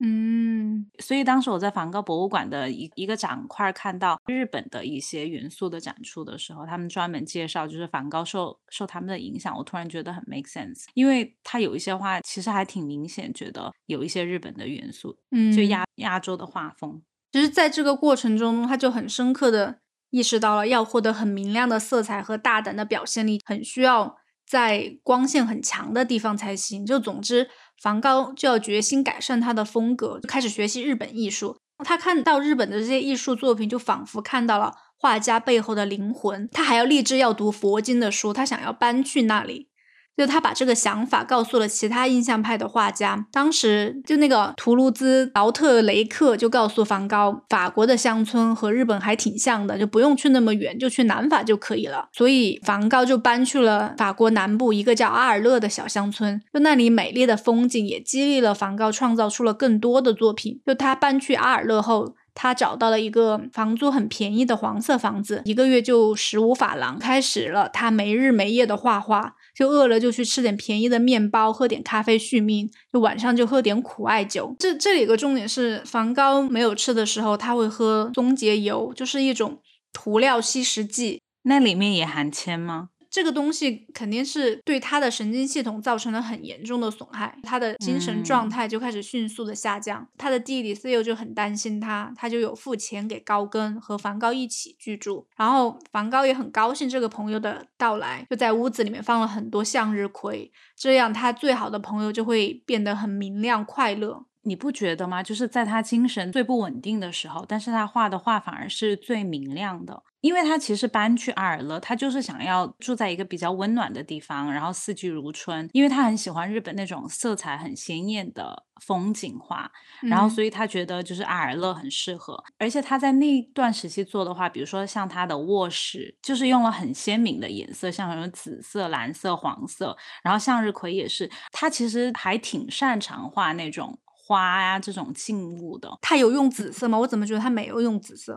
[0.00, 17.02] 嗯，所以当时我在梵高博物馆的一一个展块看到日本的一些元素的展出的时候，他们专门介绍就是梵高受受他们的影响，我突然觉得很 make sense，因为他有一些画其实还挺明显，觉得有一些日本的元素，嗯，就亚亚洲的画风。
[17.32, 19.80] 其实，在这个过程中，他就很深刻的
[20.10, 26.86] 意识到了，要获得很明亮的色彩和大胆的表现力，很需要在光线很强的地方才行。
[26.86, 31.56] 就总之，梵高就要决心改善他的风格，就开始学习日本艺术。
[31.84, 36.48] 他看到日本的这些艺术作品，就仿佛看到了画家背后的灵魂。
[36.50, 39.68] 他还要立志要读佛经的书，他想要搬去那里。
[40.16, 43.26] 就他把这个想法告诉了其他印象派的画家。
[43.32, 52.08] 当时就那个图卢兹劳特雷克就告诉梵高，法国的乡村和日本还挺像的，就不用去那么远，就去南法就可以了。
[52.12, 60.60] 所以梵高就搬去了法国南部一个叫阿尔勒的小乡村，就那里美丽的风景也激励了梵高创造出了更多的作品。
[60.66, 62.14] 就他搬去阿尔勒后。
[62.38, 69.36] 他找到了一个房租很便宜的黄色房子，一个月就十五法郎，开始了他没日没夜的画画。
[69.56, 72.70] 就饿了就去吃点便宜的面包，喝点咖啡续命。
[72.92, 74.54] 就晚上就喝点苦艾酒。
[74.58, 79.62] 这这里有个重点是，梵高没有吃的时候，他会喝松节油，就是一种
[79.94, 81.22] 涂料稀释剂。
[81.44, 82.90] 那里面也含铅吗？
[83.16, 90.06] 这个东西肯定是对他的神经系统造成了很严重的损害，他的精神状态就开始迅速的下降。
[90.18, 95.26] 他的弟弟 Theo 就很担心他，他就有付钱给高更和梵高一起居住。
[95.34, 104.26] 然后梵高也很高兴这个朋友的到来，就在屋子里面放了很多向日葵，这样他最好的朋友就会变得很明亮快乐。
[104.46, 105.22] 你不觉得吗？
[105.22, 119.68] 就是在他精神最不稳定的时候，但是他画的画反而是最明亮的，因为他其实搬去阿尔勒，他就是想要住在一个比较温暖的地方，然后四季如春，因为他很喜欢日本那种色彩很鲜艳的风景画，
[120.02, 133.98] 然后所以他觉得就是阿尔勒很适合，而且他在那段时期做的话，比如说像他的卧室，就是用了很鲜明的颜色，像什么紫色、蓝色、黄色，然后向日葵也是，他其实还挺擅长画那种。
[134.26, 136.98] 花呀，这种静物的，他有用紫色吗？
[136.98, 138.36] 我怎么觉得他没有用紫色？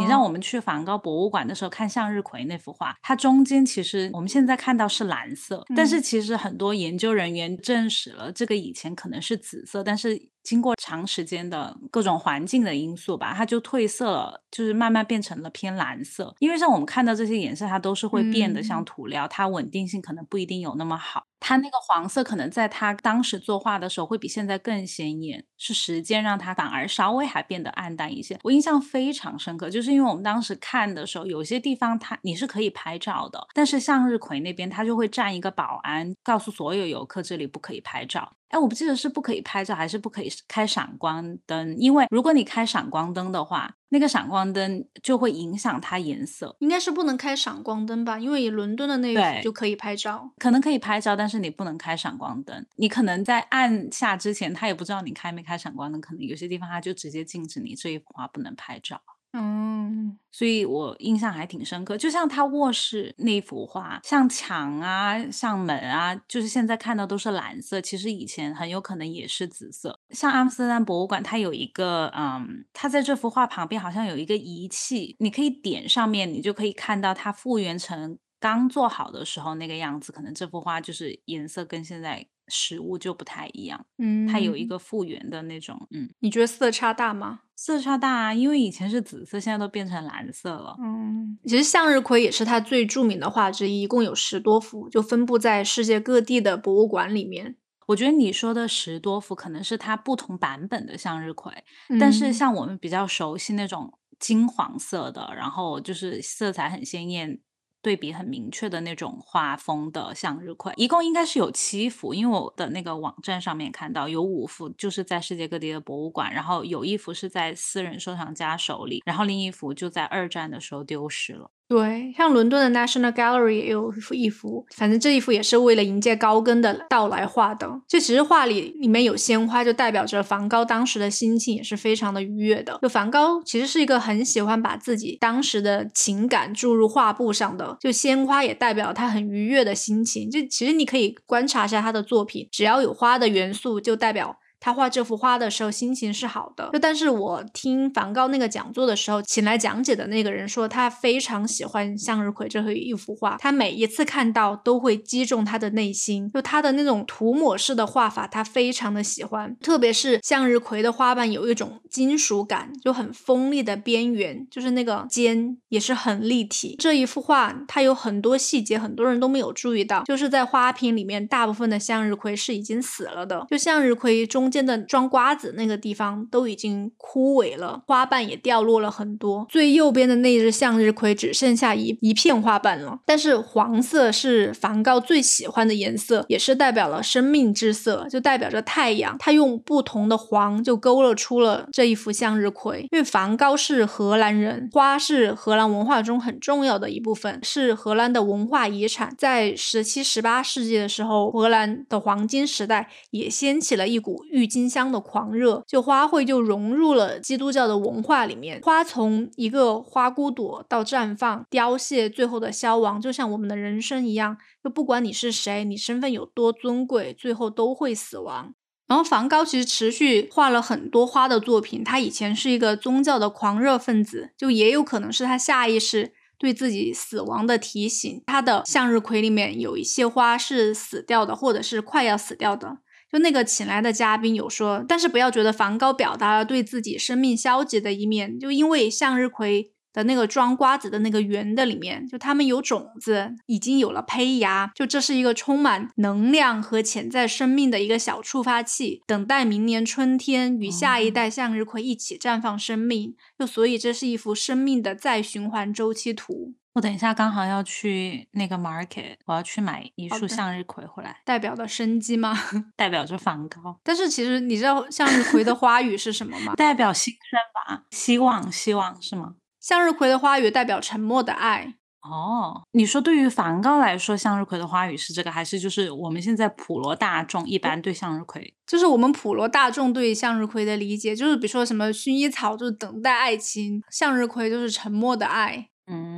[0.00, 16.34] 你让我们去梵高博物馆的时候看向日葵那幅画，它中间其实我们现在看到是蓝色，但是其实很多研究人员证实了，这个以前可能是紫色，但是经过长时间的各种环境的因素吧，它就褪色了，就是慢慢变成了偏蓝色。
[16.38, 21.24] 因为像我们看到这些颜色，它都是会变得像涂料，它稳定性可能不一定有那么好。
[21.40, 28.38] 它那个黄色可能在它当时作画的时候会比现在更鲜艳，是时间让它反而稍微还变得暗淡一些。
[28.42, 29.70] 我印象非常深刻。
[29.70, 38.37] 就是因为我们当时看的时候，有些地方它你是可以拍照的，但是向日葵那边它就会站一个保安，告诉所有游客这里不可以拍照。
[38.48, 46.56] 哎，我不记得是不可以拍照还是不可以开闪光灯，因为如果你开闪光灯的话，那个闪光灯就会影响它颜色。
[46.60, 48.18] 应该是不能开闪光灯吧？
[48.18, 52.66] 因为伦敦的那幅就可以拍照，可能可以拍照，但是你不能开闪光灯。
[52.76, 59.00] 你可能在按下之前，他也不知道你开没开闪光灯，可能有些地方他就直接禁止你这一幅画不能拍照。
[59.32, 61.98] 嗯，所以我印象还挺深刻。
[61.98, 70.00] 就像他卧室那幅画，像墙啊，像门啊，就是现在看到都是蓝色，其实以前很有可能也是紫色。
[70.10, 80.10] 像阿姆斯特丹博物馆，它有一个，嗯，它在这幅画旁边好像有一个仪器，你可以点上面，你就可以看到它复原成刚做好的时候那个样子。
[80.10, 83.84] 可能这幅画就是颜色跟现在实物就不太一样。
[83.98, 87.40] 嗯，它有一个复原的那种，嗯，你觉得色差大吗？
[87.60, 90.76] 色差大啊，因为以前是紫色，现在都变成蓝色了。
[90.80, 97.56] 嗯，其实向日葵也是它最著名的画之一，一共有十多幅，就分布在世界各地的博物馆里面。
[97.86, 101.52] 我觉得你说的十多幅可能是它不同版本的向日葵，
[101.98, 107.40] 但是像我们比较熟悉那种金黄色的，然后就是色彩很鲜艳。
[107.88, 121.50] 对比很明确的那种画风的向日葵，一共应该是有七幅，因为我的那个网站上面看到有五幅，就是在世界各地的博物馆，然后有一幅是在私人收藏家手里，然后另一幅就在二战的时候丢失了。
[121.68, 127.68] 对，像伦敦的 National Gallery 也有一幅，反正这一幅也是为了迎接高更的到来画的。
[127.86, 132.78] 就其实画里里面有鲜花，就代表着梵高当时的心情也是非常的愉悦的。
[132.80, 140.30] 就梵高其实是一个很喜欢把自己当时的情感注入画布上的，就鲜花也代表他很愉悦的心情。
[140.30, 144.38] 就其实你可以观察一下他的作品，只要有花的元素，就代表。
[144.60, 166.74] 他画这幅画的时候心情是好的，就但是我听梵高那个讲座的时候，请来讲解的那个人说，他非常喜欢向日葵这一幅画，他每一次看到都会击中他的内心，就他的那种涂抹式的画法，他非常的喜欢，特别是向日葵的花瓣有一种金属感，就很锋利的边缘，就是那个尖也是很立体。
[166.78, 174.47] 这一幅画它有很多细节，很多人都没有注意到，就是在花瓶里面，大部分的向日葵是已经死了的，就向日葵中。
[174.48, 179.44] 中间的装瓜子那个地方都已经枯萎了，花瓣也掉落了很多。
[179.50, 182.98] 最右边的那只向日葵只剩下一一片花瓣了。
[183.04, 189.18] 但是黄色是梵高最喜欢的颜色，也是代表了生命之色，就代表着太阳。
[189.18, 192.88] 他用不同的黄就勾勒出了这一幅向日葵。
[192.90, 199.14] 因为梵高是荷兰人，花是荷兰文化中很重要的一部分，是荷兰的文化遗产。
[199.18, 208.60] 在十七、十八世纪的时候，荷兰的黄金时代也掀起了一股郁金香的狂热，就花卉就融入了基督教的文化里面。
[208.62, 218.54] 花从一个花骨朵到绽放、凋谢，最后的消亡，就像我们的人生一样，就不管你是谁，你身份有多尊贵，最后都会死亡。
[218.86, 221.84] 然后梵高其实持续画了很多花的作品。
[221.84, 228.22] 他以前是一个宗教的狂热分子，就也有可能是他下意识对自己死亡的提醒。
[228.26, 232.78] 他的向日葵里面有一些花是死掉的，或者是快要死掉的。
[233.10, 239.72] 就那个请来的嘉宾有说，但是不要觉得梵高表达了对自己生命消极的一面，就因为向日葵。
[239.90, 253.16] 的那个装瓜子的那个圆的里面，就它们有种子，已经有了胚芽，就这是一个充满能量和潜在生命的一个小触发器，等待明年春天与下一代向日葵一起绽放生命。
[253.36, 256.54] 就所以这是一幅生命的再循环周期图。
[256.78, 262.38] 我等一下刚好要去那个 market，我要去买一束向日葵回来，代表的生机吗？
[262.76, 263.76] 代表着梵高。
[263.82, 266.54] 但是其实你知道向日葵的花语是什么吗？
[266.54, 269.34] 代表新生吧，希望，希望是吗？
[269.60, 271.74] 向日葵的花语代表沉默的爱。
[272.02, 278.54] 哦，你说对于梵高来说，向日葵的花语是这个，还是就是我们现在普罗大众一般对向日葵？
[278.68, 285.70] 就是我们普罗大众对向日葵的理解，就是比如说什么薰衣草就是等待爱情，向日葵就是沉默的爱。
[285.90, 286.17] 嗯，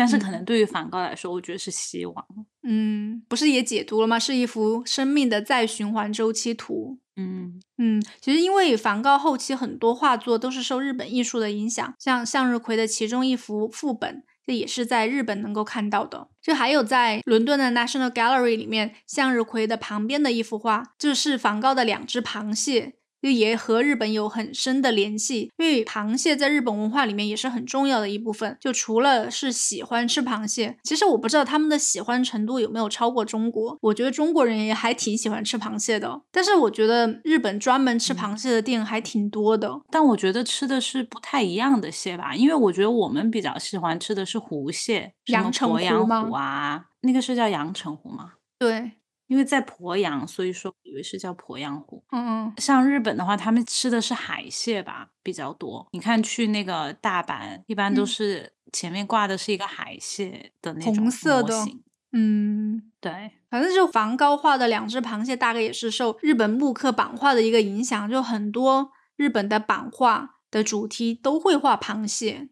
[0.00, 2.26] 但是可能对于梵高来说，我觉得是希望。
[2.62, 4.18] 嗯，不是也解读了吗？
[4.18, 6.98] 是一幅生命的再循环周期图。
[7.16, 16.28] 嗯嗯，其实因为梵高后期很多画作都是受日本艺术的影响，像向日葵的其中一幅副本，这也是在日本能够看到的。
[16.40, 22.94] 就还有在伦敦的 National Gallery 里面，向日葵的旁边的一幅画，就是梵高的两只螃蟹。
[23.22, 28.56] 就也和日本有很深的联系，因为螃蟹在日本文化里面也是很重要的一部分。
[28.60, 33.76] 就除了是喜欢吃螃蟹，其实我不知道他们的喜欢程度有没有超过中国。
[33.82, 39.80] 我觉得中国人也还挺喜欢吃螃蟹的，但是我觉得日本专门吃螃蟹的店还挺多的。
[39.90, 46.28] 但我觉得吃的是不太一样的蟹吧，因为我觉得我们比较喜欢吃的是湖蟹，阳澄湖吗？
[46.32, 48.32] 啊，那个是叫阳澄湖吗？
[48.58, 48.92] 对。
[49.30, 52.02] 因为在鄱阳，所以说以为是叫鄱阳湖。
[52.10, 55.86] 嗯嗯，像日本的话，他们吃的是海蟹吧，比较多。
[55.92, 61.64] 你看去那个大阪，一般都是前面挂的是一个海蟹的那种红色的。
[62.12, 72.48] 嗯，对，反正就梵高画的两只螃蟹，大概也是受日本木刻版画的一个影响，就很多日本的版画的主题都会画螃蟹。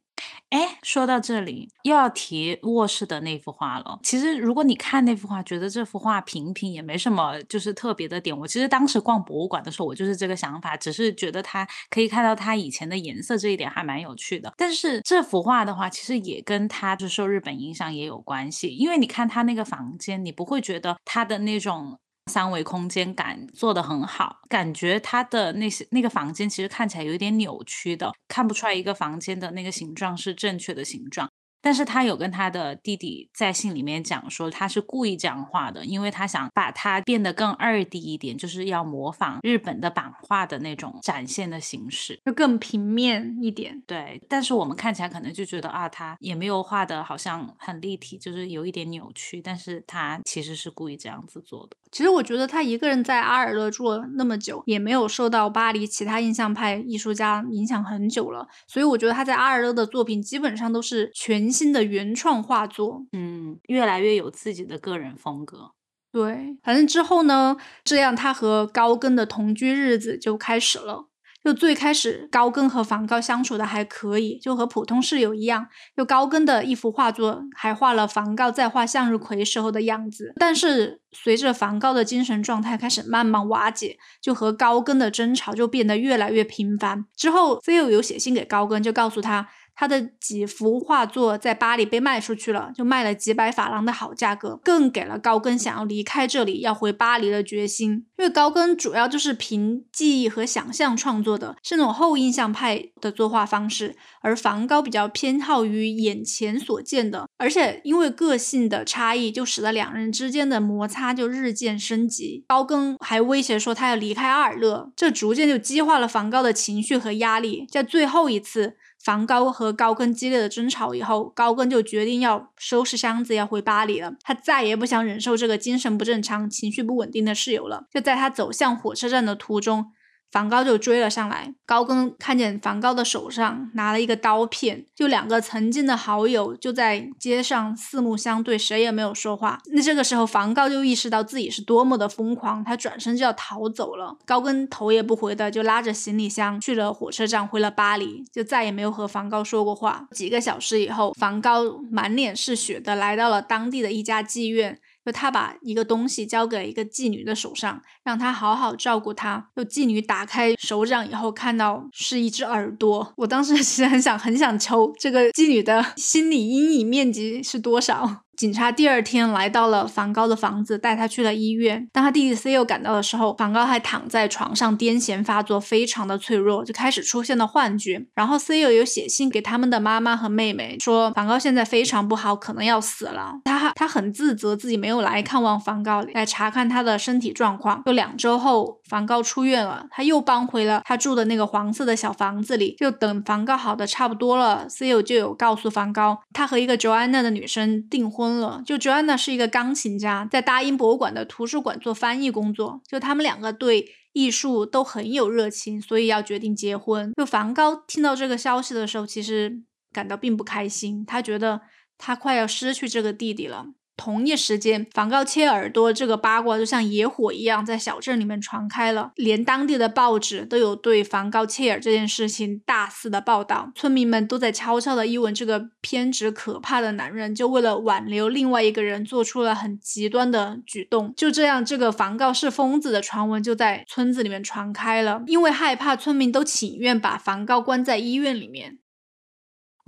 [0.51, 3.99] 哎，说到这里又要提卧室的那幅画了。
[4.03, 8.37] 其实如果你看那幅画，觉得这幅画平平也没什么，就是特别的点。
[8.37, 14.53] 我其实当时逛博物馆的时候，我就是这个想法，只是觉得它可以看到它以前的颜色这一点还蛮有趣的。
[14.57, 21.99] 但是这幅画的话，其实也跟它就受日本影响也有关系，因为你看它那个房间，你不会觉得它的那种。
[22.29, 31.29] 三维空间感做得很好，感觉它的那些那个房间其实看起来有一点扭曲的，看不出来一个房间的那个形状是正确的形状。
[31.61, 43.82] 但是他有跟他的弟弟在信里面讲说，他是故意这样画的，因为他想把它变得更二 D 一点，就是要模仿日本的版画的那种展现的形式，就更平面一点。
[43.86, 51.76] 对，但是我们看起来可能就觉得啊，他也没有画的好像很立体，就是有一点扭曲，但是他其实是故意这样子做的。
[51.90, 65.72] 其实我觉得他一个人在阿尔勒住了那么久，也没有受到巴黎其他印象派艺术家影响很久了，所以我觉得他在阿尔勒的作品基本上都是全新的原创画作，嗯，越来越有自己的个人风格。
[66.11, 71.09] 对，反正之后呢，这样他和高更的同居日子就开始了。
[71.44, 75.68] 就最开始，高更和梵高相处的还可以，就和普通室友一样。
[75.96, 80.34] 就高更的一幅画作还画了梵高在画向日葵时候的样子。
[80.36, 87.07] 但是随着梵高的精神状态开始慢慢瓦解，就和高更的争吵就变得越来越频繁。
[87.16, 89.49] 之后，菲欧有写信给高更，就告诉他。
[89.81, 98.05] 他的几幅画作在巴黎被卖出去了，就卖了几百法郎的好价格，更给了高更想要离开这里、要回巴黎的决心。
[98.16, 107.29] 因为高更主要就是凭记忆和想象创作的，是那种后印象派的作画方式，而梵高比较偏好于眼前所见的。
[107.37, 112.45] 而且因为个性的差异，就使得两人之间的摩擦就日渐升级。
[112.49, 117.64] 高更还威胁说他要离开阿尔勒，这逐渐就激化了梵高的情绪和压力。
[117.70, 118.74] 在最后一次。
[119.09, 124.12] 梵高和高更激烈的争吵以后，高更就决定要收拾箱子要回巴黎了。
[124.20, 127.86] 他再也不想忍受这个精神不正常、情绪不稳定的室友了。
[127.90, 129.92] 就在他走向火车站的途中。
[130.31, 139.59] 梵高就追了上来，高更看见梵高的手上拿了一个刀片，就两个曾经的好友就在街上四目相对，谁也没有说话。
[139.72, 144.16] 那这个时候，梵高就意识到自己是多么的疯狂，他转身就要逃走了。
[144.26, 150.07] 高更头也不回的就拉着行李箱去了火车站，回了巴黎，就再也没有和梵高说过话。
[150.12, 154.79] 几个小时以后，梵高满脸是血的来到了当地的一家妓院。
[155.09, 159.48] 就他把一个东西交给一个妓女的手上，让她好好照顾她。
[159.56, 163.11] 就妓女打开手掌以后，看到是一只耳朵。
[163.16, 168.24] 我当时 其实很想很想抽这个妓女的心理阴影面积是多少。
[168.39, 171.89] 警察第二天来到了梵高的房子，带他去了医院。
[171.93, 172.64] 当他弟弟 C.E.O.
[172.64, 178.07] 赶到的时候，梵高还躺在床上，癫痫发作，非常的脆弱，就开始出现了幻觉。
[178.14, 178.70] 然后 C.E.O.
[178.70, 183.32] 有写信给他们的妈妈和妹妹，说梵高现在非常不好，可能要死了。
[183.43, 187.82] 他他很自责自己没有来看望梵高，来查看他的身体状况。
[187.86, 192.74] 就两周后，梵高出院了，他又搬回了他住的那个黄色的小房子里。
[192.78, 198.39] 就等梵高好的差不多了，C 友就有告诉梵高，他和一个 Joanna 的女生订婚。
[198.39, 202.80] 了，就 Joanna 是一个钢琴家，在大英博物馆的图书馆做翻译工作。
[202.86, 207.12] 就他们两个对艺术都很有热情，所以要决定结婚。
[207.16, 209.62] 就梵高听到这个消息的时候，其实
[209.93, 211.62] 感到并不开心，他觉得
[211.97, 213.66] 他快要失去这个弟弟了。
[213.99, 223.72] 同一时间，梵高切耳朵这个八卦就像野火一样在小镇里面传开了，连当地的报纸都有对梵高切耳这件事情大肆的报道。
[223.74, 231.12] 村民们都在悄悄的议论这个偏执可怕的男人，就为了挽留另外一个人，做出了很极端的举动。
[231.16, 235.24] 就这样，这个梵高是疯子的传闻就在村子里面传开了。
[235.26, 238.78] 因为害怕，村民都请愿把梵高关在医院里面。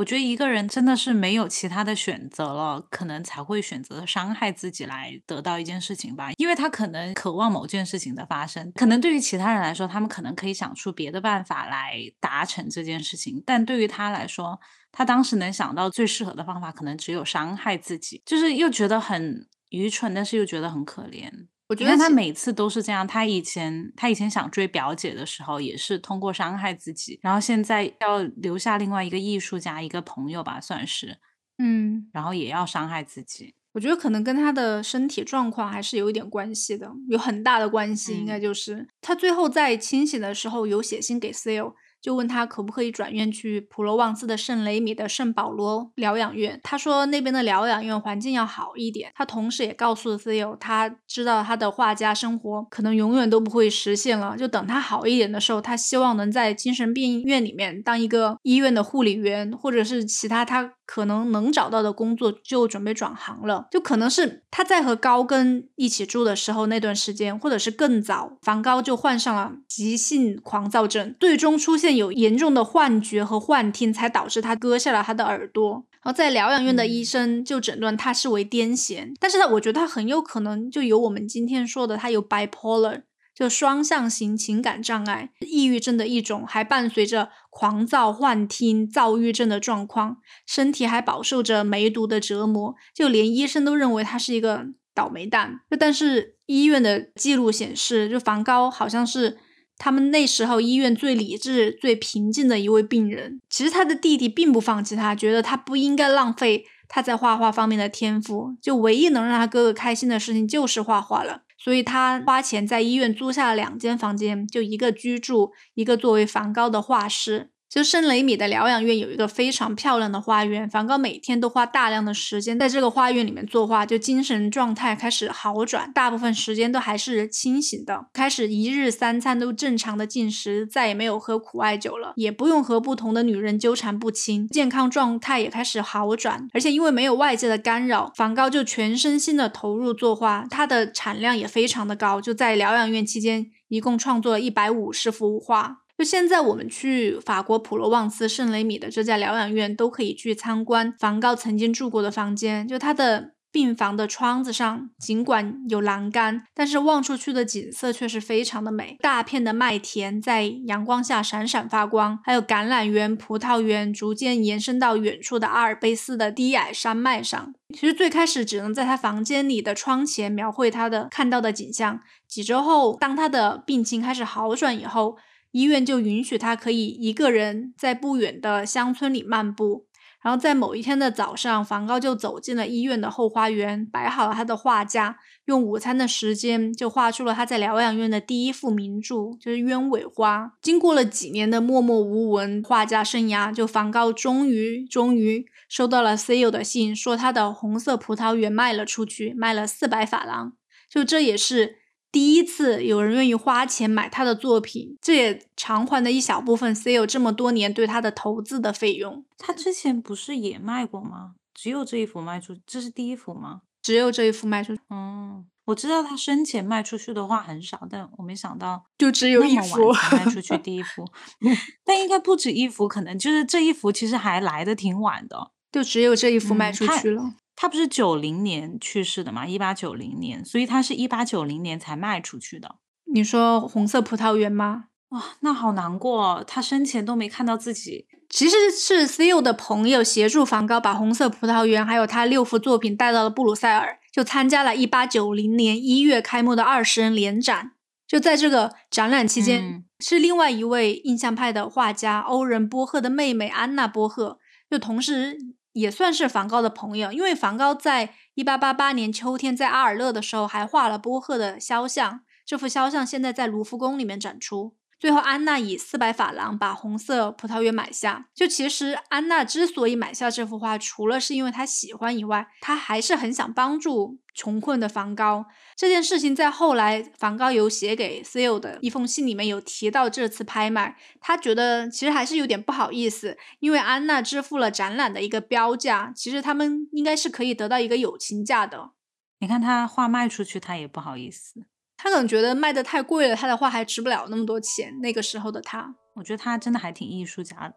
[0.01, 6.31] 我觉得一个人真的是没有其他的选择了，可能才会选择伤害自己来得到一件事情吧。
[6.39, 14.59] 因为他可能渴望某件事情的发生，可能对于其他人来说，他们可能可以想出别的办法来达成这件事情，但对于他来说，
[14.91, 21.31] 他当时能想到最适合的方法，可能只有伤害自己，就是又觉得很愚蠢，但是又觉得很可怜。
[21.71, 23.07] 我觉得他每次都是这样。
[23.07, 27.21] 他以前他以前想追表姐的时候，也是通过伤害自己。
[27.23, 31.19] 然后现在要留下另外一个艺术家，一个朋友吧，算是，
[31.59, 33.55] 嗯，然后也要伤害自己。
[33.73, 38.19] 我觉得可能跟他的身体状况还是有一点关系的，有很大的关系。
[38.19, 41.75] 应该就是他最后在清醒的时候有写信给 O。
[42.01, 46.61] 就问他可不可以转院去普罗旺斯的圣雷米的圣保罗疗养院。
[46.63, 49.11] 他说那边的疗养院环境要好一点。
[49.15, 54.37] 他同时也告诉 Theo，他知道他的画家生活可能永远都不会实现了。
[54.37, 60.73] 就等他好一点的时候，他希望能在精神病院里面当一个医院的护理员，或者是其他他。
[60.93, 75.85] 可能能找到的工作就准备转行了，就可能是他在和高更一起住的时候那段时间，或者是更早，梵高就患上了急性狂躁症，最终出现有严重的幻觉和幻听，才导致他割下了他的耳朵。
[76.03, 83.03] 然后在疗养院的医生就诊断他是为癫痫，但是呢，我觉得他很有可能就有我们今天说的他有 bipolar。
[83.41, 95.61] 就双向型情感障碍，抑郁症的一种，还伴随着狂躁、幻听、躁郁症的状况，身体还饱受着梅毒的折磨，就连医生都认为他是一个倒霉蛋。
[95.71, 99.39] 就但是医院的记录显示，就梵高好像是
[99.79, 103.41] 他们那时候医院最理智、最平静的一位病人。
[103.49, 111.45] 其实他的弟弟并不放弃他，觉得他不应该浪费他在画画方面的天赋，就唯一能让他哥哥开心的事情就是画画了。
[111.63, 117.51] 所以他花钱在医院租下了两间房间，就一个居住，一个作为梵高的画室。
[117.71, 145.77] 就圣雷米的疗养院有一个非常漂亮的花园，梵高每天都花大量的时间在这个花园里面作画，就精神状态开始好转，大部分时间都还是清醒的，开始一日三餐都正常的进食，再也没有喝苦艾酒了，也不用和不同的女人纠缠不清，健康状态也开始好转，而且因为没有外界的干扰，梵高就全身心的投入作画，他的产量也非常的高，就在疗养院期间，一共创作了一百五十幅画。
[146.01, 153.33] 就现在我们去法国普罗旺斯圣雷米的这家疗养院，都可以去参观梵高曾经住过的房间，就他的。
[153.53, 158.97] 病房的窗子上尽管有栏杆，但是望出去的景色却是非常的美。
[159.01, 167.53] 大片的麦田在阳光下闪闪发光，还有橄榄园、葡萄园，逐渐延伸到远处的阿尔卑斯的低矮山脉上。
[167.75, 171.99] 其实最开始只能在他房间里的窗前描绘他的看到的景象。
[172.29, 175.17] 几周后，当他的病情开始好转以后，
[175.53, 179.87] 医院就允许他可以一个人在不远的乡村里漫步。
[180.23, 190.53] 然后在某一天的早上，梵高就走进了医院的后花园，摆好了他的画架，用午餐的时间就画出了他在疗养院的第一幅名著，就是鸢尾花。
[190.61, 200.53] 经过了几年的默默无闻画家生涯，就梵高终于终于收到了 CEO 的信，说他的红色葡萄园卖了出去，卖了四百法郎。
[200.91, 201.80] 就这也是。
[202.13, 209.25] 第一次有人愿意花钱买他的作品，这也偿还了一小部分 C.O 这么多年对他的投资的费用。
[209.39, 211.35] 他之前不是也卖过吗？
[211.55, 213.61] 只有这一幅卖出，这是第一幅吗？
[213.83, 214.77] 只有这一幅卖出。
[214.91, 221.05] 嗯，我知道他生前卖出去的画很少，但我没想到就只有一幅卖出去第一幅。
[221.85, 227.35] 但应该不止一幅，可能就是这一幅其实还来的挺晚的，就只有这一幅卖出去了。
[227.61, 229.47] 他不是九零年去世的嘛？
[229.47, 232.77] 一八九零年，所以他是一八九零年才卖出去的。
[233.13, 234.85] 你说红色葡萄园吗？
[235.11, 238.07] 哇，那好难过，他生前都没看到自己。
[238.31, 247.73] 其实是 C.O 的朋友协助梵高把红色葡萄园还有他六幅作品带到了布鲁塞尔，就参加了一八九零年一月开幕的二十人联展。
[248.09, 254.39] 就在这个展览期间，是另外一位印象派的画家欧仁波赫的妹妹安娜波赫，
[254.71, 255.37] 就同时。
[255.73, 264.75] 也算是梵高的朋友，因为梵高在一八八八年秋天在阿尔勒的时候还画了波赫的肖像，这幅肖像现在在卢浮宫里面展出。
[264.99, 268.27] 最后，安娜以四百法郎把红色葡萄园买下。
[268.35, 275.47] 就其实，安娜之所以买下这幅画，除了是因为她喜欢以外，她还是很想帮助穷困的梵高。
[275.77, 288.91] 这件事情在后来梵高有写给 C.O 的一封信里面有提到这次拍卖，他觉得其实还是有点不好意思，因为安娜支付了展览的一个标价，其实他们应该是可以得到一个友情价的。
[289.39, 291.65] 你看他画卖出去，他也不好意思。
[291.97, 294.99] 他可能觉得卖的太贵了，他的画还值不了那么多钱。
[295.01, 297.75] 那个时候的他，我觉得他真的还挺艺术家的。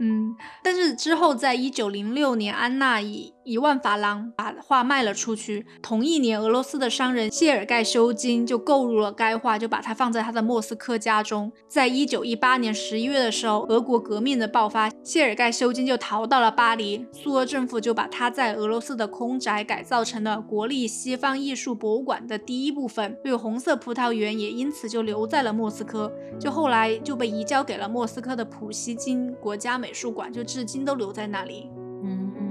[0.00, 0.34] 嗯，
[0.64, 5.64] 但是之后，在一九零六年，安娜以一万法郎把画卖了出去。
[5.80, 11.50] 同一年，俄罗斯的商人谢尔盖修金就购入了该画，就把它放在他的莫斯科家中。
[11.68, 23.16] 在一九一八年十一月的时候，俄国革命的爆发，谢尔盖修金就逃到了巴黎，苏俄政府就把他在俄罗斯的空宅改造成了国立西方艺术博物馆的第一部分。
[23.24, 29.86] 对红色葡萄园也因此就留在了莫斯科，就后来就被移交给了莫斯科的普希金国家美。
[29.96, 31.70] 术馆就至今都留在那里。
[32.04, 32.45] 嗯。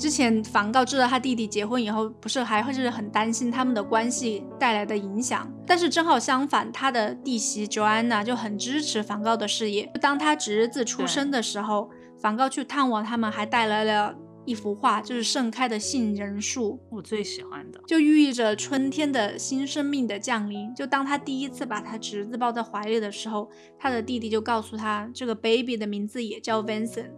[0.00, 5.46] 之前梵高知道他弟弟结婚以后，不是还会是很担心他们的关系带来的影响。
[5.66, 9.92] 但是正好相反，他的弟媳 Joanna 就很支持梵高的事业。
[10.00, 14.14] 当他侄子出生的时候，梵高去探望他们，还带来了。
[14.46, 20.74] 一幅画就是盛开的杏仁树，我最喜欢的，就寓意着春天的新生命的降临。
[20.74, 23.48] 就当他第一次把他侄子抱在怀里的时候，
[23.78, 27.10] 他的弟弟就告诉他，这个 baby 的名字也叫 Vincent。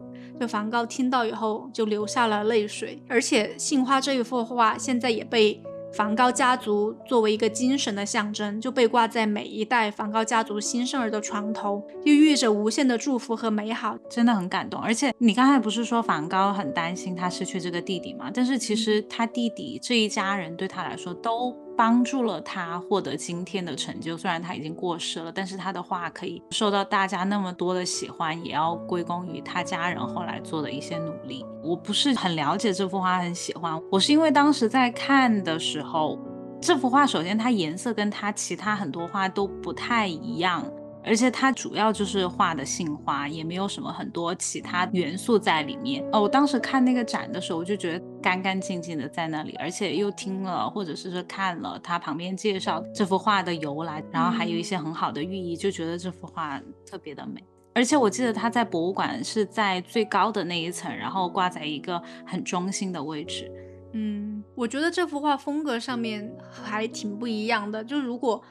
[0.42, 5.62] 就梵高听到以后就流下了泪水，而且杏花这一幅画现在也被。
[5.94, 14.80] 梵高家族作为一个精神的象征，就被挂在每一代梵高家族新生儿的床头，又寓意着无限的祝福和美好，真的很感动。
[14.80, 18.30] 而且你刚才不是说梵高很担心他失去这个弟弟吗？
[18.32, 21.54] 但是其实他弟弟这一家人对他来说都。
[21.76, 24.16] 帮助了他获得今天的成就。
[24.16, 31.44] 虽然他已经过世了，但是他的画可以受到大家那么多的喜欢，也要归功于他家人后来做的一些努力。
[31.62, 33.80] 我不是很了解这幅画，很喜欢。
[33.90, 36.18] 我是因为当时在看的时候，
[36.60, 40.64] 这幅画首先它颜色跟它其他很多画都不太一样。
[41.04, 46.04] 而且它主要就是画的杏花，也没有什么很多其他元素在里面。
[46.12, 57.42] 哦，我当时看那个展的时候，我就觉得干干净净的在那里，而且又听了或者是说看了它旁边介绍这幅画的由来，然后还有一些很好的寓意，就觉得这幅画特别的美。
[57.74, 63.50] 而且我记得它在博物馆是在最高的那一层，然后挂在一个很中心的位置。
[63.94, 68.42] 嗯，我觉得这幅画风格上面还挺不一样的，就如果。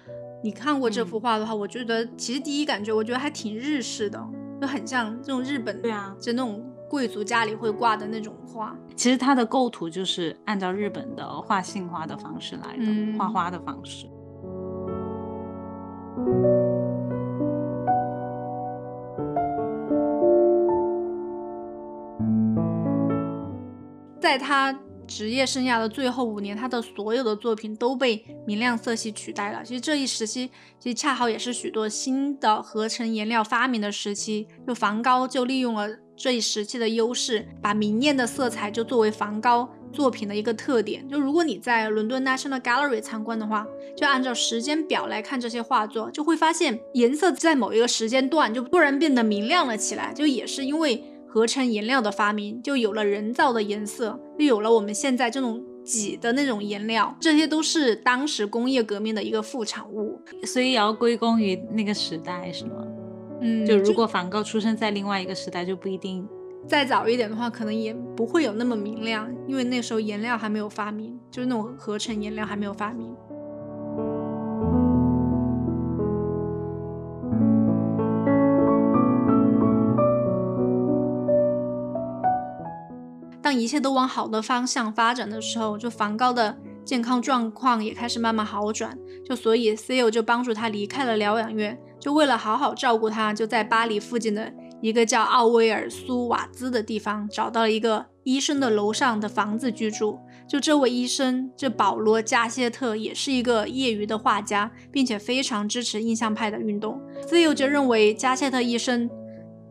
[0.44, 4.20] 你看过这幅画的话，我觉得其实第一感觉，我觉得还挺日式的，
[4.60, 8.76] 就很像这种日本对啊，就那种贵族家里会挂的那种画。
[8.96, 14.08] 其实它的构图就是按照日本的画杏花的方式来的，嗯画花的方式。
[24.20, 24.74] 在他
[25.14, 29.62] 职业生涯的最后五年，他的所有的作品都被明亮色系取代了。
[29.62, 30.50] 其实这一时期，
[30.80, 34.48] 其实恰好也是许多新的合成颜料发明的时期。
[34.66, 41.06] 就梵高就利用了这一时期的优势，把明艳的色彩就作为梵高作品的一个特点。
[41.10, 51.04] 就如果你在伦敦 National Gallery 参观的话，就按照时间表来看这些画作，就会发现颜色在某一个时间段就突然变得明亮了起来，就也是因为。
[51.34, 60.20] 合成颜料的发明，就有了人造的颜色，又有了我们现在这种挤的那种颜料，这些都是当时工业革命的一个副产物。
[60.44, 62.86] 所以也要归功于那个时代，是吗？
[63.40, 66.28] 嗯，就如果梵高出生在另外一个时代，就不一定。
[66.68, 73.10] 再早一点的话，可能也不会有那么明亮，因为那时候颜料还没有发明，就是那种合成颜料还没有发明。
[83.52, 88.98] 当一切都往好的方向发展的时候，就梵高的健康状况也开始慢慢好转，
[89.28, 100.18] 就所以 Theo 就帮助他离开了疗养院，就为了好好照顾他，就在巴黎附近的一个叫奥威尔苏瓦兹的地方找到了一个医生的楼上的房子居住。
[100.48, 107.02] 就这位医生，这保罗加歇特也是一个业余的画家，并且非常支持印象派的运动。
[107.30, 109.10] Theo 就认为加谢特医生。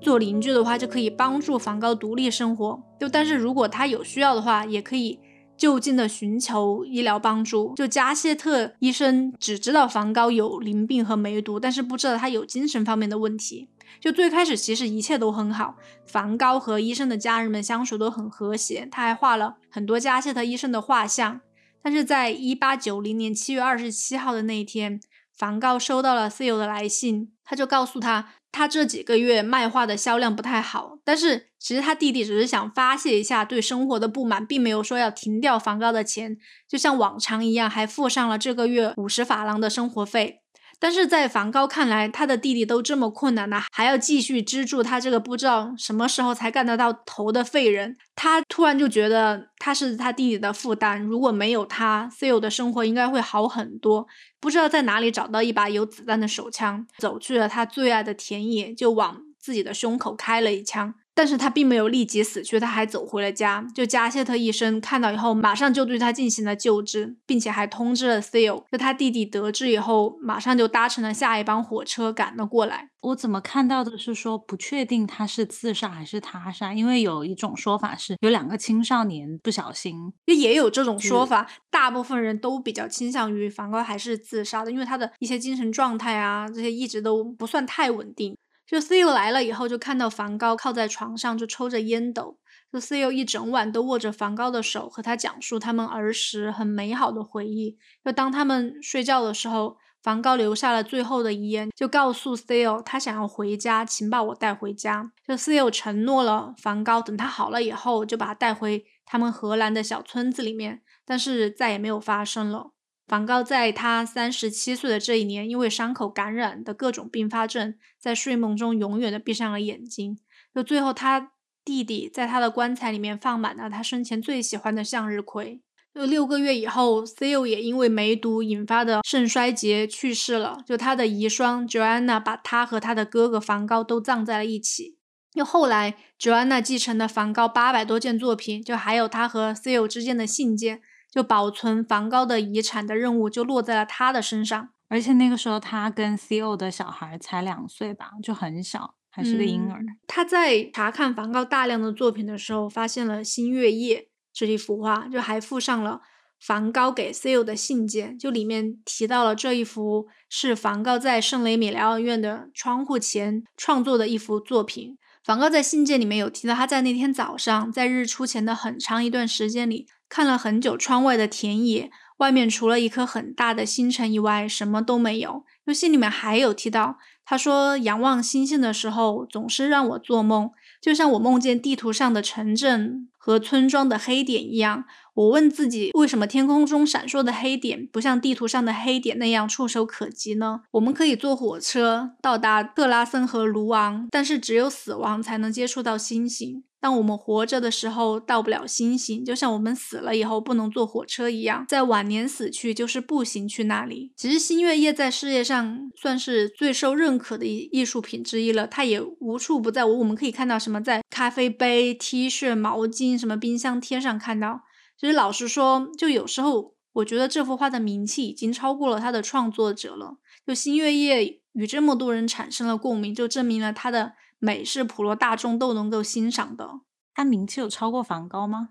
[0.02, 2.82] 做邻居的话，就可以帮助梵高独立生活。
[3.00, 5.18] 就但是如果他有需要的话，也可以
[5.56, 7.74] 就近的寻求医疗帮助。
[7.74, 13.68] 就加谢特医生只知道梵高有淋病和梅毒，但是不知道他有精神方面的问题。
[14.00, 15.76] 就最开始其实一切都很好，
[16.06, 21.40] 梵高和医生的家人们相处都很和谐，他还画了很多加谢特医生的画像。
[21.82, 25.00] 但是在一八九零年七月二十七号的那一天，
[25.34, 28.34] 梵高收到了 Theo 的来信，他就告诉他。
[28.52, 36.36] 他这几个月卖画的销量不太好，但是其实他弟弟只是想发泄一下对生活的不满，并没有说要停掉梵高的钱，
[36.68, 40.40] 就像往常一样，还付上了这个月五十法郎的生活费。
[40.80, 51.00] 但是在梵高看来，他的弟弟都这么困难了，还要继续资助他这个不知道什么时候才干得到头的废人，他突然就觉得他是他弟弟的负担。
[51.02, 54.06] 如果没有他，Theo 的生活应该会好很多。
[54.40, 60.94] 不知道在哪里找到一把有子弹的手枪，走去了他最爱的田野，就往自己的胸口开了一枪。
[61.20, 63.62] 但是他并没有立即死去，他还走回了家。
[63.74, 68.64] 就加谢特医生看到以后，马上就对他进行了救治，并且还通知了 Theo。
[68.72, 72.88] 就他弟弟得知以后，马上就搭乘了下一班火车赶了过来。
[73.02, 81.46] 我怎么看到的是说不确定他是自杀还是他杀，因为有一种说法是有两个青少年不小心，就也有这种说法。
[81.70, 88.34] 大部分人都比较倾向于梵高还是自杀的，因为他的一些精神状态啊，这些一直都不算太稳定。
[88.70, 92.38] 就 Theo 来了以后，就看到梵高靠在床上，就抽着烟斗。
[92.72, 97.76] 就 Theo 一整晚都握着梵高的手，和他讲述他们儿时很美好的回忆。
[98.04, 105.10] 就当他们睡觉的时候，梵高留下了最后的遗言，就告诉 Theo 他想要回家，请把我带回家。
[105.26, 110.82] 就 Theo 承诺了梵高，等他好了以后，就把他带回他们荷兰的小村子里面。
[111.04, 112.70] 但是再也没有发生了。
[113.10, 120.16] 梵高在他三十七岁的这一年，因为伤口感染的各种并发症，在睡梦中永远的闭上了眼睛。
[120.54, 121.32] 就最后，他
[121.64, 125.60] 弟弟在他的棺材里面放满了他生前最喜欢的向日葵。
[125.92, 130.62] 就六个月以后，Theo 也因为梅毒引发的肾衰竭去世了。
[130.64, 134.98] 就他的遗孀 Joanna 把他和他的哥哥梵高都葬在了一起。
[135.34, 140.80] 又后来，Joanna 继承了梵高八百多件作品，就还有他和 Theo 之间的信件。
[141.10, 149.82] 就保存梵高的遗产的任务就落在了他的身上，而且那个时候他跟 Theo 的小孩才两岁吧，就很小，还是个婴儿。
[150.06, 153.98] 他在查看梵高大量的作品的时候，发现了《新月夜》
[154.32, 156.00] 这一幅画，就还附上了
[156.40, 164.96] 梵高给 Theo 的信件，就里面提到了这一幅是梵高在圣雷米疗养院的窗户前创作的一幅作品。
[165.24, 169.86] 梵高在信件里面有提到，他在那天早上，在日出前的很长一段时间里。
[170.10, 175.44] 看了很久窗外的田野，外面除了一颗很大的星辰以外，什么都没有。
[175.66, 180.50] 游戏里面还有提到，他说仰望星星的时候，总是让我做梦，
[180.82, 184.84] 就像我梦见地图上的城镇和村庄的黑点一样。
[185.14, 190.62] 我问自己，为什么天空中闪烁的黑点不像地图上的黑点那样触手可及呢？
[190.72, 196.64] 我们可以坐火车到达特拉森和卢昂，但是只有死亡才能接触到星星。
[196.80, 204.12] 当我们活着的时候到不了星星，就像我们死了以后不能坐火车一样，在晚年死去就是步行去那里。
[204.16, 209.84] 其实新月夜在世界上算是最受认可的艺艺术品之一了，它也无处不在。
[209.84, 214.62] 我我们可以看到什么在咖啡杯、T 恤、毛巾、什么冰箱贴上看到。
[214.98, 220.16] 其实老实说，就有时候我觉得这幅画的名气已经超过了它的创作者了。
[220.46, 224.14] 就新月夜与这么多人产生了共鸣，就证明了它的。
[224.40, 226.80] 美是普罗大众都能够欣赏的。
[227.14, 228.70] 他名气有超过梵高吗？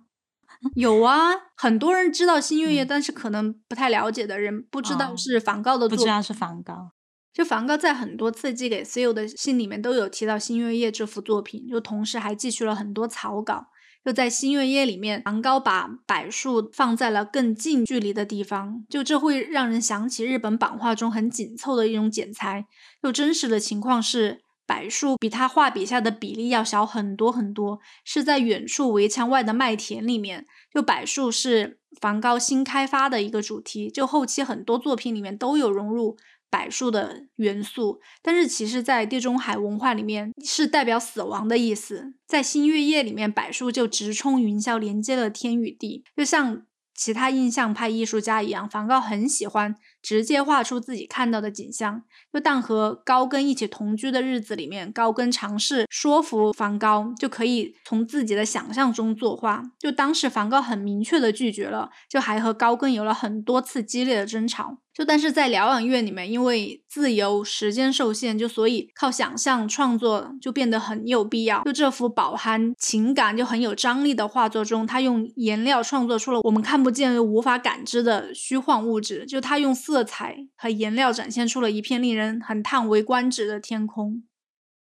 [0.76, 5.95] 有啊，很多人知道新月夜，但是可能不太了解的人不知道是梵高的作。
[5.95, 6.91] 不知道是梵高。
[7.32, 9.13] 就梵高在很多次寄给 C.O.
[9.13, 13.67] 的信里面都有提到新月夜这幅作品，就同时还寄去了很多草稿。
[14.03, 22.65] 就在新月夜里面，梵高把柏树放在了更近距离的地方，就这会让人想起日本版画中很紧凑的一种剪裁。
[23.03, 24.41] 就真实的情况是。
[24.70, 30.45] 柏树比他画笔下的比例要小很多很多，是在远处围墙外的麦田里面。
[30.72, 36.15] 就柏树是梵高新开发的一个主题，就后期很多作品里面都有融入
[36.51, 37.99] 柏树的元素。
[38.22, 42.13] 但是其实，在地中海文化里面是代表死亡的意思。
[42.28, 46.61] 在新月夜里面，柏树就直冲云霄，连接了天与地，就像。
[46.95, 52.04] 其他印象派艺术家一样，梵高很喜欢直接画出自己看到的景象。
[52.32, 59.64] 就当和高更一起同居的日子里面，高更尝试说服梵高，就可以从自己的想象中作画。
[59.80, 64.78] 就当时梵高很明确的拒绝了，就还和高更有了很多次激烈的争吵。
[64.91, 71.64] 就但是在疗养院里面，因为自由时间受限，就所以靠想象创作就变得很有必要。
[71.64, 79.26] 就这幅饱含情感就很有张力的画作中，他用颜料创作出了我们看不见又无法感知的虚幻物质。
[79.26, 84.22] 就他用色彩和颜料展现出了一片令人很叹为观止的天空。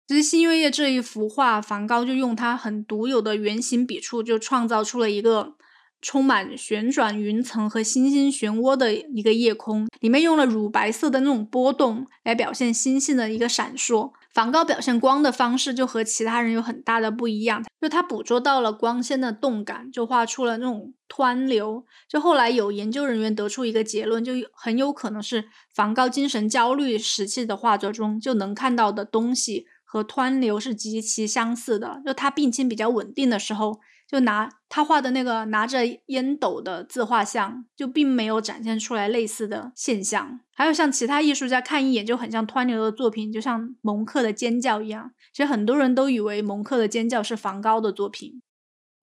[0.06, 5.56] 其实《星月夜》这一幅画，梵高就用他很独有的圆形笔触，就创造出了一个。
[6.04, 14.10] 充满旋转云层和星星漩涡的一个夜空，里面用了乳白色的那种波动来表现星星的一个闪烁。
[14.32, 21.84] 梵高表现光的方式就和其他人有很大的不一样，就他捕捉到了光线的动感，就画出了那种湍流。
[22.08, 32.00] 就后来有研究人员得出一个结论，就很有可能是梵高精神焦虑时期的画作中就能看到的东西和湍流是极其相似的。
[32.06, 33.80] 就他病情比较稳定的时候。
[34.12, 40.38] 就拿他画的那个拿着烟斗的自画像，就并没有展现出来类似的现象。
[40.54, 45.12] 还有像其他艺术家看一眼就很像湍流的作品，就像蒙克的尖叫一样。
[45.32, 48.42] 其实很多人都以为蒙克的尖叫是梵高的作品。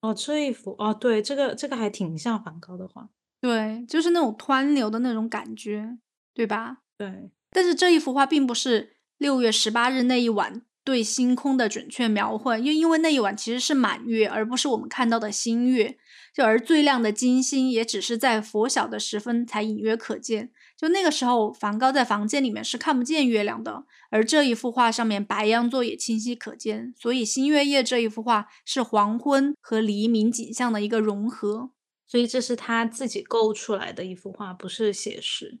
[0.00, 3.08] 哦，这一幅哦，对，这个这个还挺像梵高的画。
[3.40, 5.98] 对，就是那种湍流的那种感觉，
[6.32, 6.78] 对吧？
[6.96, 7.32] 对。
[7.50, 10.62] 但是这一幅画并不是六月十八日那一晚。
[10.90, 15.96] 对星空的准确描绘，因为因为那一晚其实是满月，而不是我们看到的新月。
[16.34, 20.50] 就而最亮的金星也只是在拂晓的时分才隐约可见。
[20.76, 26.92] 就那个时候，梵高在房间里面是看不见月亮的，而这一幅画上面白羊座也清晰可见。
[26.98, 31.70] 所以新月夜这一幅画是黄昏和黎明景象的一个融合。
[32.04, 35.60] 所以这是他自己构出来的一幅画，不是写实。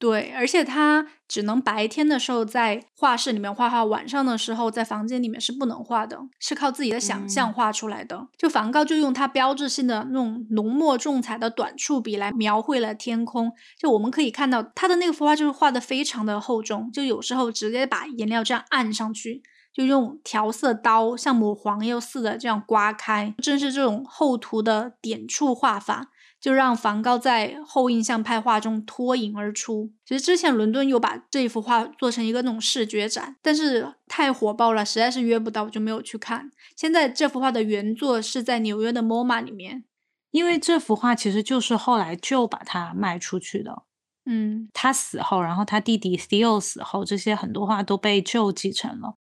[0.00, 8.26] 对，而且他只能白天的时候在画室里面画画，晚上的时候在房间里面是不能画的，是靠自己的想象画出来的。
[8.38, 13.52] 就梵高就用他标志性的那种浓墨重彩的短触笔来描绘了天空。
[13.78, 26.06] 就我们可以看到他的那幅画就是画的非常的厚重，就有时候直接把颜料这样按上去，就用调色刀像抹黄油似的这样刮开，正是这种厚涂的点触画法。
[26.40, 29.92] 就让梵高在后印象派画中脱颖而出。
[30.06, 36.50] 其实之前伦敦有把这一幅画做成一个那种视觉展，但是太火爆了，实在是约不到，我就没有去看。
[36.74, 39.84] 现在这幅画的原作是在纽约的 MoMA 里面，
[40.30, 43.82] 因为这幅画其实就是后来就把它卖出去的。
[44.26, 49.16] 嗯，他死后，然后他弟弟 Theo 死后，这些很多画都被旧继承了。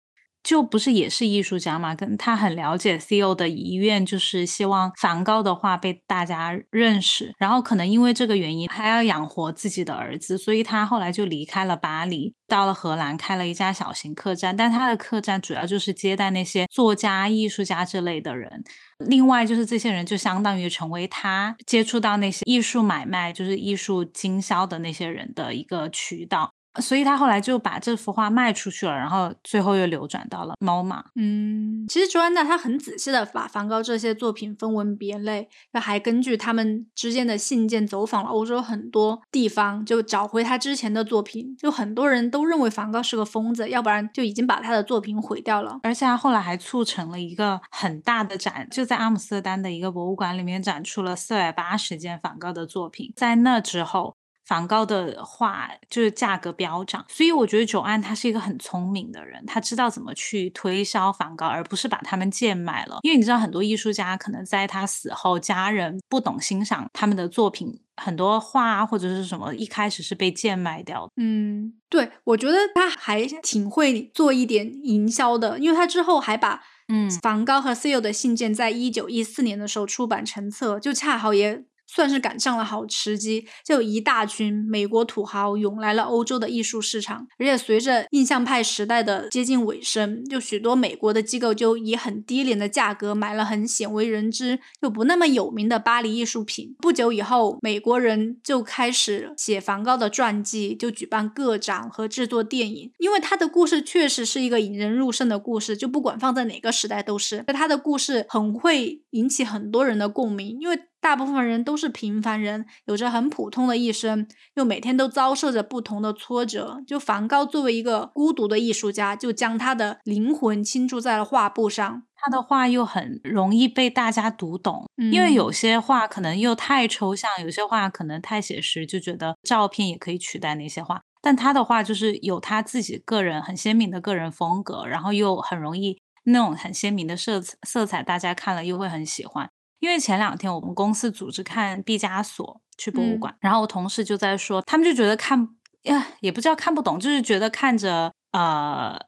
[0.44, 1.94] 就不是也是艺术家嘛？
[1.94, 7.34] 跟他很了解 Theo 的遗愿，就是希望梵高的画被大家认识。
[7.38, 14.54] 然后可能因为这个原因，还要养活自己的儿子，所以他后来就离开了巴黎，到了荷兰开了一家小型客栈。
[14.54, 18.62] 但他的客栈主要就是接待那些作家、艺术家之类的人。
[18.98, 26.53] 另外就是这些人就相当于成为他接触到那些艺术买卖，就是艺术经销的那些人的一个渠道。
[26.80, 31.02] 所以他后来就把这幅画卖出去了，然后最后又流转到了 MoMA。
[31.14, 41.56] 嗯，其实卓安娜她很仔细的把梵高这些作品分门别类，那还根据他们之间的信件走访了欧洲很多地方，就找回他之前的作品。
[41.56, 45.78] 就很多人都认为梵高是个疯子，要不然就已经把他的作品毁掉了。
[45.82, 53.12] 而且他后来还促成了一个很大的展，就在阿姆斯特丹的一个博物馆里面展出了四百八十件梵高的作品。
[53.14, 54.16] 在那之后。
[54.44, 62.98] 梵高的画就是价格飙涨，所以我觉得九安他是一个很聪明的人，他知道怎么去推销梵高，而不是把他们贱卖了。
[63.02, 71.08] 因为你知道，很多艺术家可能在他死后，家人不懂欣赏他们的作品，很多画或者是什么，一开始是被贱卖掉。
[71.16, 81.64] 嗯，对，我觉得他还挺会做一点营销的，因为他之后还把嗯梵高和 Theo 的信件在一九一四年的时候出版成册，就恰好也。
[81.94, 96.74] 算是赶上了好时机，就一大群美国土豪涌来了欧洲的艺术市场，而且随着印象派时代的接近尾声，就许多美国的机构就以很低廉的价格买了很鲜为人知又不那么有名的巴黎艺术品。
[96.80, 107.44] 不久以后，美国人就开始写梵高的传记，就举办个展和制作电影，因为他的故事确实是一个引人入胜的故事，就不管放在哪个时代都是。
[107.54, 110.78] 他的故事很会引起很多人的共鸣，因为。
[111.04, 116.82] 大部分人都是平凡人，有着很普通的一生，又每天都遭受着不同的挫折。
[116.86, 122.04] 就梵高作为一个孤独的艺术家，就将他的灵魂倾注在了画布上。
[122.16, 131.02] 他的画又很容易被大家读懂，因为有些画可能又太抽象，有些画可能太写实，就觉得照片也可以取代那些画。
[131.20, 139.50] 但他的画就是有他自己个人很鲜明的个人风格，然后又很容易那种很鲜明的色色彩，大家看了又会很喜欢。
[139.84, 145.46] 因为前两天我们公司组织看毕加索去博物馆，然后我同事就在说，他们就觉得看
[145.82, 148.98] 呀，也不叫看不懂，就是觉得看着呃，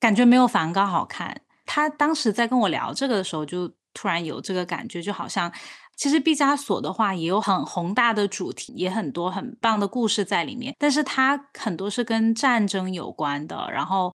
[0.00, 1.42] 感觉没有梵高好看。
[1.64, 5.52] 他当时在跟我聊这个的时候，就突然有这个感觉，就好像
[5.96, 14.12] 其实毕加索的话也有很宏大的主题，也很多很棒的故事在里面，但是他很多是跟战争有关的，然后。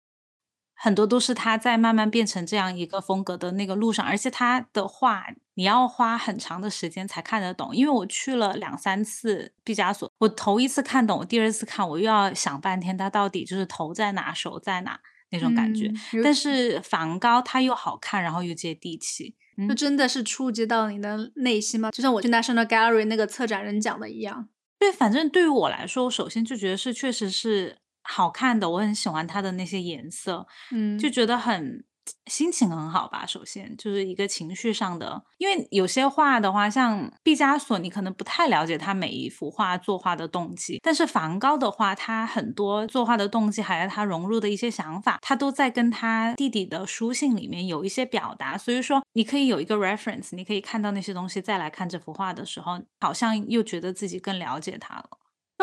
[0.75, 7.73] 很多都是他在慢慢变成这样一个风格的那个路上，而且他的画你要花很长的时间才看得懂。
[7.75, 14.99] 因为我去了两三次毕加索，我头一次看懂，我第二次看我又要想半天，他到底就是头在哪，手在哪
[15.29, 15.89] 那种感觉。
[16.23, 19.35] 但是梵高他又好看，然后又接地气，
[19.69, 21.91] 就真的是触及到你的内心吗？
[21.91, 24.49] 就像我去 National Gallery 那个策展人讲的一样。
[24.79, 27.77] 对，反正对于我来说，我首先就觉得是确实是。
[28.03, 31.83] 好看的，我很喜欢它的那些颜色，嗯，就觉得很
[32.25, 33.25] 心情很好吧。
[33.25, 48.57] 首先就是一个情绪上的，因为有些画的话，像毕加索，你可能不太了解他每一幅画作画的动机，但是梵高的话，他很多作画的动机，还有他融入的一些想法，他都在跟他弟弟的书信里面有一些表达。
[48.57, 55.09] 所以说，你可以有一个 reference，你可以看到那些东西，再来看这幅画的时候，好像又觉得自己更了解他了。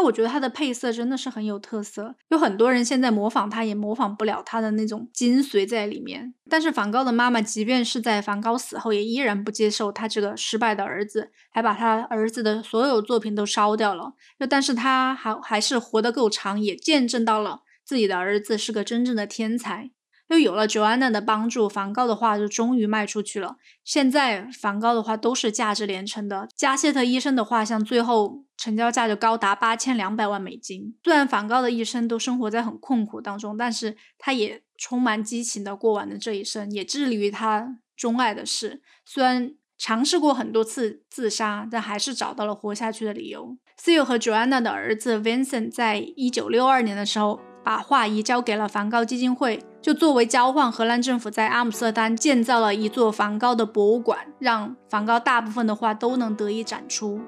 [0.00, 6.34] 我觉得它的配色真的是很有特色，有很多人现在模仿他也模仿不了他的那种精髓在里面。
[6.48, 14.14] 但是梵高的妈妈，即便是在梵高死后，也依然不接受他这个失败的儿子，还把他儿子的所有作品都烧掉了。
[14.38, 19.90] 就但是他还还是活得够长，也见证到了自己的儿子是个真正的天才。
[20.30, 23.56] 又有了 Joanna 的帮助，梵高的画就终于卖出去了。
[23.84, 26.48] 现在梵高的画都是价值连城的。
[26.56, 30.94] 加谢特医生的画像最后成交价就高达八千两百万美金。
[31.02, 38.80] 虽然梵高的一生都生活在很困苦当中，但是他也充满激情的过完了这一生，也致力于他钟爱的事。
[39.04, 43.56] 虽然尝试过很多次自杀，但还是找到了活下去的理由。
[43.82, 47.40] Theo 和 Joanna 的儿子 Vincent 在一九六二年的时候。
[47.62, 57.20] 把画移交给了梵高基金会，就作为交换，荷兰政府在阿姆斯特丹建造了一座梵高的博物馆，让梵高大部分的画都能得以展出。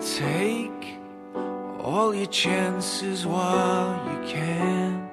[0.00, 0.98] Take
[1.80, 5.08] all your chances while you can。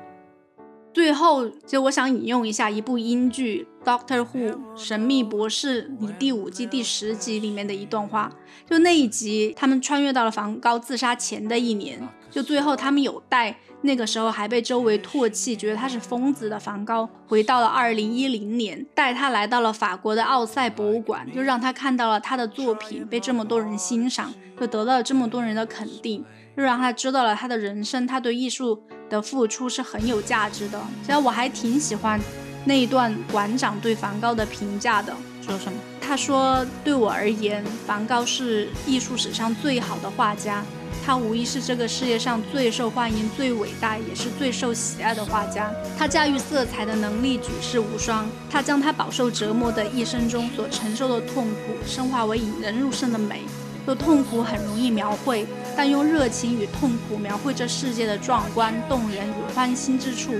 [0.91, 8.31] 最后，就我想引用一下一部英剧《Doctor Who》神秘博士里第五季第十集里面的一段话。
[8.67, 12.09] 就那一集，他们穿越到了梵高自杀前的一年。
[12.37, 26.23] 就最后，他们有带那个时候还被周围唾弃、觉得他是疯子的梵高，回到了二零一零年，带他来到了法国的奥赛博物馆，就让他看到了他的作品被这么多人欣赏，就得到了这么多人的肯定。
[26.55, 28.79] 就让他知道了他的人生，他对艺术
[29.09, 30.79] 的付出是很有价值的。
[31.03, 32.19] 其实我还挺喜欢
[32.65, 35.11] 那一段馆长对梵高的评价的，
[35.47, 35.79] 说什么？
[36.01, 40.63] 他说：“对我而言，梵高是艺术史上最好的画家。
[41.05, 45.71] 他无疑是这个世界上最受欢迎、最伟大，也是最受喜爱的画家。
[45.97, 48.27] 他驾驭色彩的能力举世无双。
[48.49, 53.43] 他将他饱受折磨的一生中所承受的痛苦，升华为引人入胜的美。
[53.85, 60.33] 说痛苦很容易描绘，但用热情与痛苦描绘这世界的壮观、动人与欢欣之处，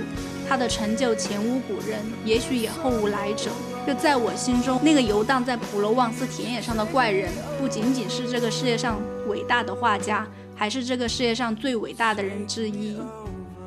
[0.48, 3.50] 他的成就前无古人，也许也后无来者。
[3.86, 10.26] 就在我心中，那个游荡在普罗旺斯田野上的怪人，不仅仅是这个世界上伟大的画家。”
[10.58, 12.96] 还是这个世界上最伟大的人之一，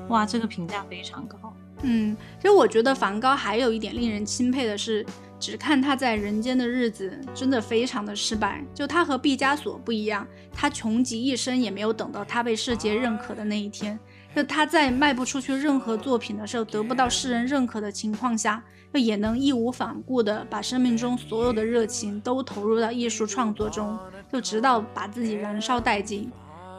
[0.10, 1.38] 哇，这个评价非常高。
[1.84, 5.06] 嗯，其实我觉得梵高还有一点令人钦佩的是，
[5.40, 8.62] 只看他在人间的日子，真的非常的失败。
[8.76, 13.98] 就他和毕加索不一样，他穷极一生也没有等到他被世界认可的那一天。
[14.36, 18.64] 就他在卖不出去任何作品的时候，得不到世人认可的情况下，
[18.94, 23.98] 就也能义无反顾地把生命中所有的热情都投入到艺术创作中，
[24.32, 26.32] 就直到把自己燃烧殆尽。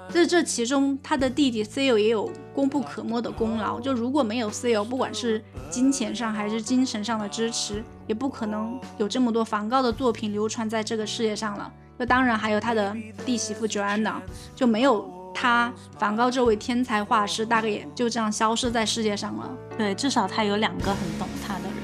[0.09, 3.81] 在这其中，他的弟弟 C.O 也有功不可没的功劳。
[3.81, 11.73] 就如果没有 C.O，不管是金钱上还是精神上的支持，也不可能有这么多梵高的作品流传在这个世界上了。
[11.99, 12.95] 就当然还有他的
[13.25, 14.17] 弟媳妇 Joanna，
[14.57, 19.51] 就没有他，梵高这位天才画师大概也就这样消失在世界上了。
[19.77, 21.75] 对，至少他有两个很懂他的人，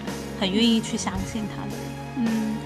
[0.41, 1.79] 很愿意去相信他的人。
[2.19, 2.57] 嗯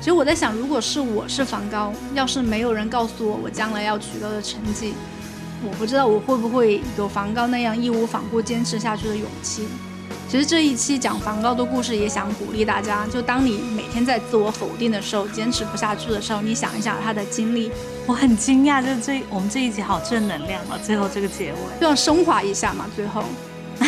[0.00, 4.94] 其实我在想，如果是我是梵高，要是没有人告诉我我将来要取得的成绩，
[5.64, 9.68] 我不知道我会不会有梵高那样义无反顾坚持下去的勇气。
[10.28, 17.70] 其实这一期讲梵高的故事，也想鼓励大家，就当你每天在自我否定的时候，坚持不下去的时候，你想一想他的经历。
[18.06, 20.78] 我很惊讶，就是这我们这一集好正能量啊！
[20.84, 23.24] 最后这个结尾，就要升华一下嘛，最后。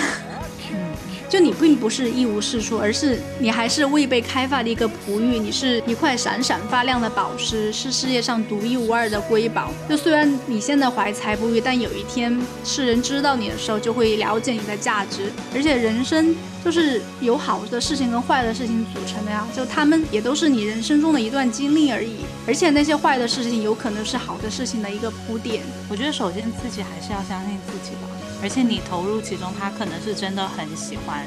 [1.28, 9.72] 就你并不是一无是处，而是你还是未被开发的一个璞玉，你是一块闪闪发亮的宝石，是世界上独一无二的瑰宝。
[9.88, 15.32] 就虽然你现在怀才不遇，但有一天世人知道你的时候，就会了解你的价值。
[15.52, 22.24] 而且人生就是由好的事情跟坏的事情组成的呀，就他们也都是你人生中的一段经历而已。
[22.46, 25.62] 而且那些坏的事情有可能是好的事情的一个铺垫。
[25.90, 28.08] 我觉得首先自己还是要相信自己吧。
[28.42, 31.26] 而且你投入其中，他可能是真的很喜欢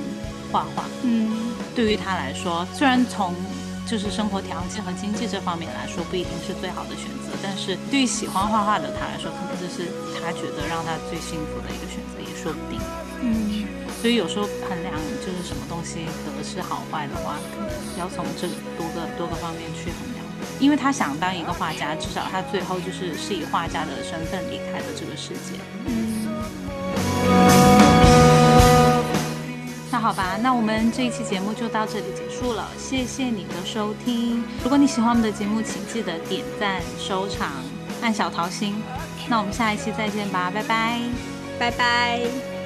[0.52, 0.86] 画画。
[1.04, 3.34] 嗯，对于他来说，虽然从
[3.88, 12.80] 就是生活条件和经济这方面来说不一定是最好的选择，但是对于喜欢画画的他来说，可能这是他觉得让他最幸福的一个选择，也说不定。
[13.98, 17.36] 嗯，所以有时候衡量就是什么东西得失好坏的话，
[17.98, 20.26] 要从这多个多个方面去衡量。
[20.60, 25.60] 因为他想当一个画家，至少他最后就是是以画家的身份离开了这个世界。
[25.86, 26.28] 嗯。
[29.92, 34.44] 那好吧，那我们这一期节目就到这里结束了，谢谢你的收听。
[34.64, 37.52] 如果你喜欢我们的节目，请记得点赞、收藏、
[38.02, 38.76] 按小桃心。
[39.28, 41.02] 那我们下一期再见吧，拜拜，
[41.60, 42.57] 拜拜。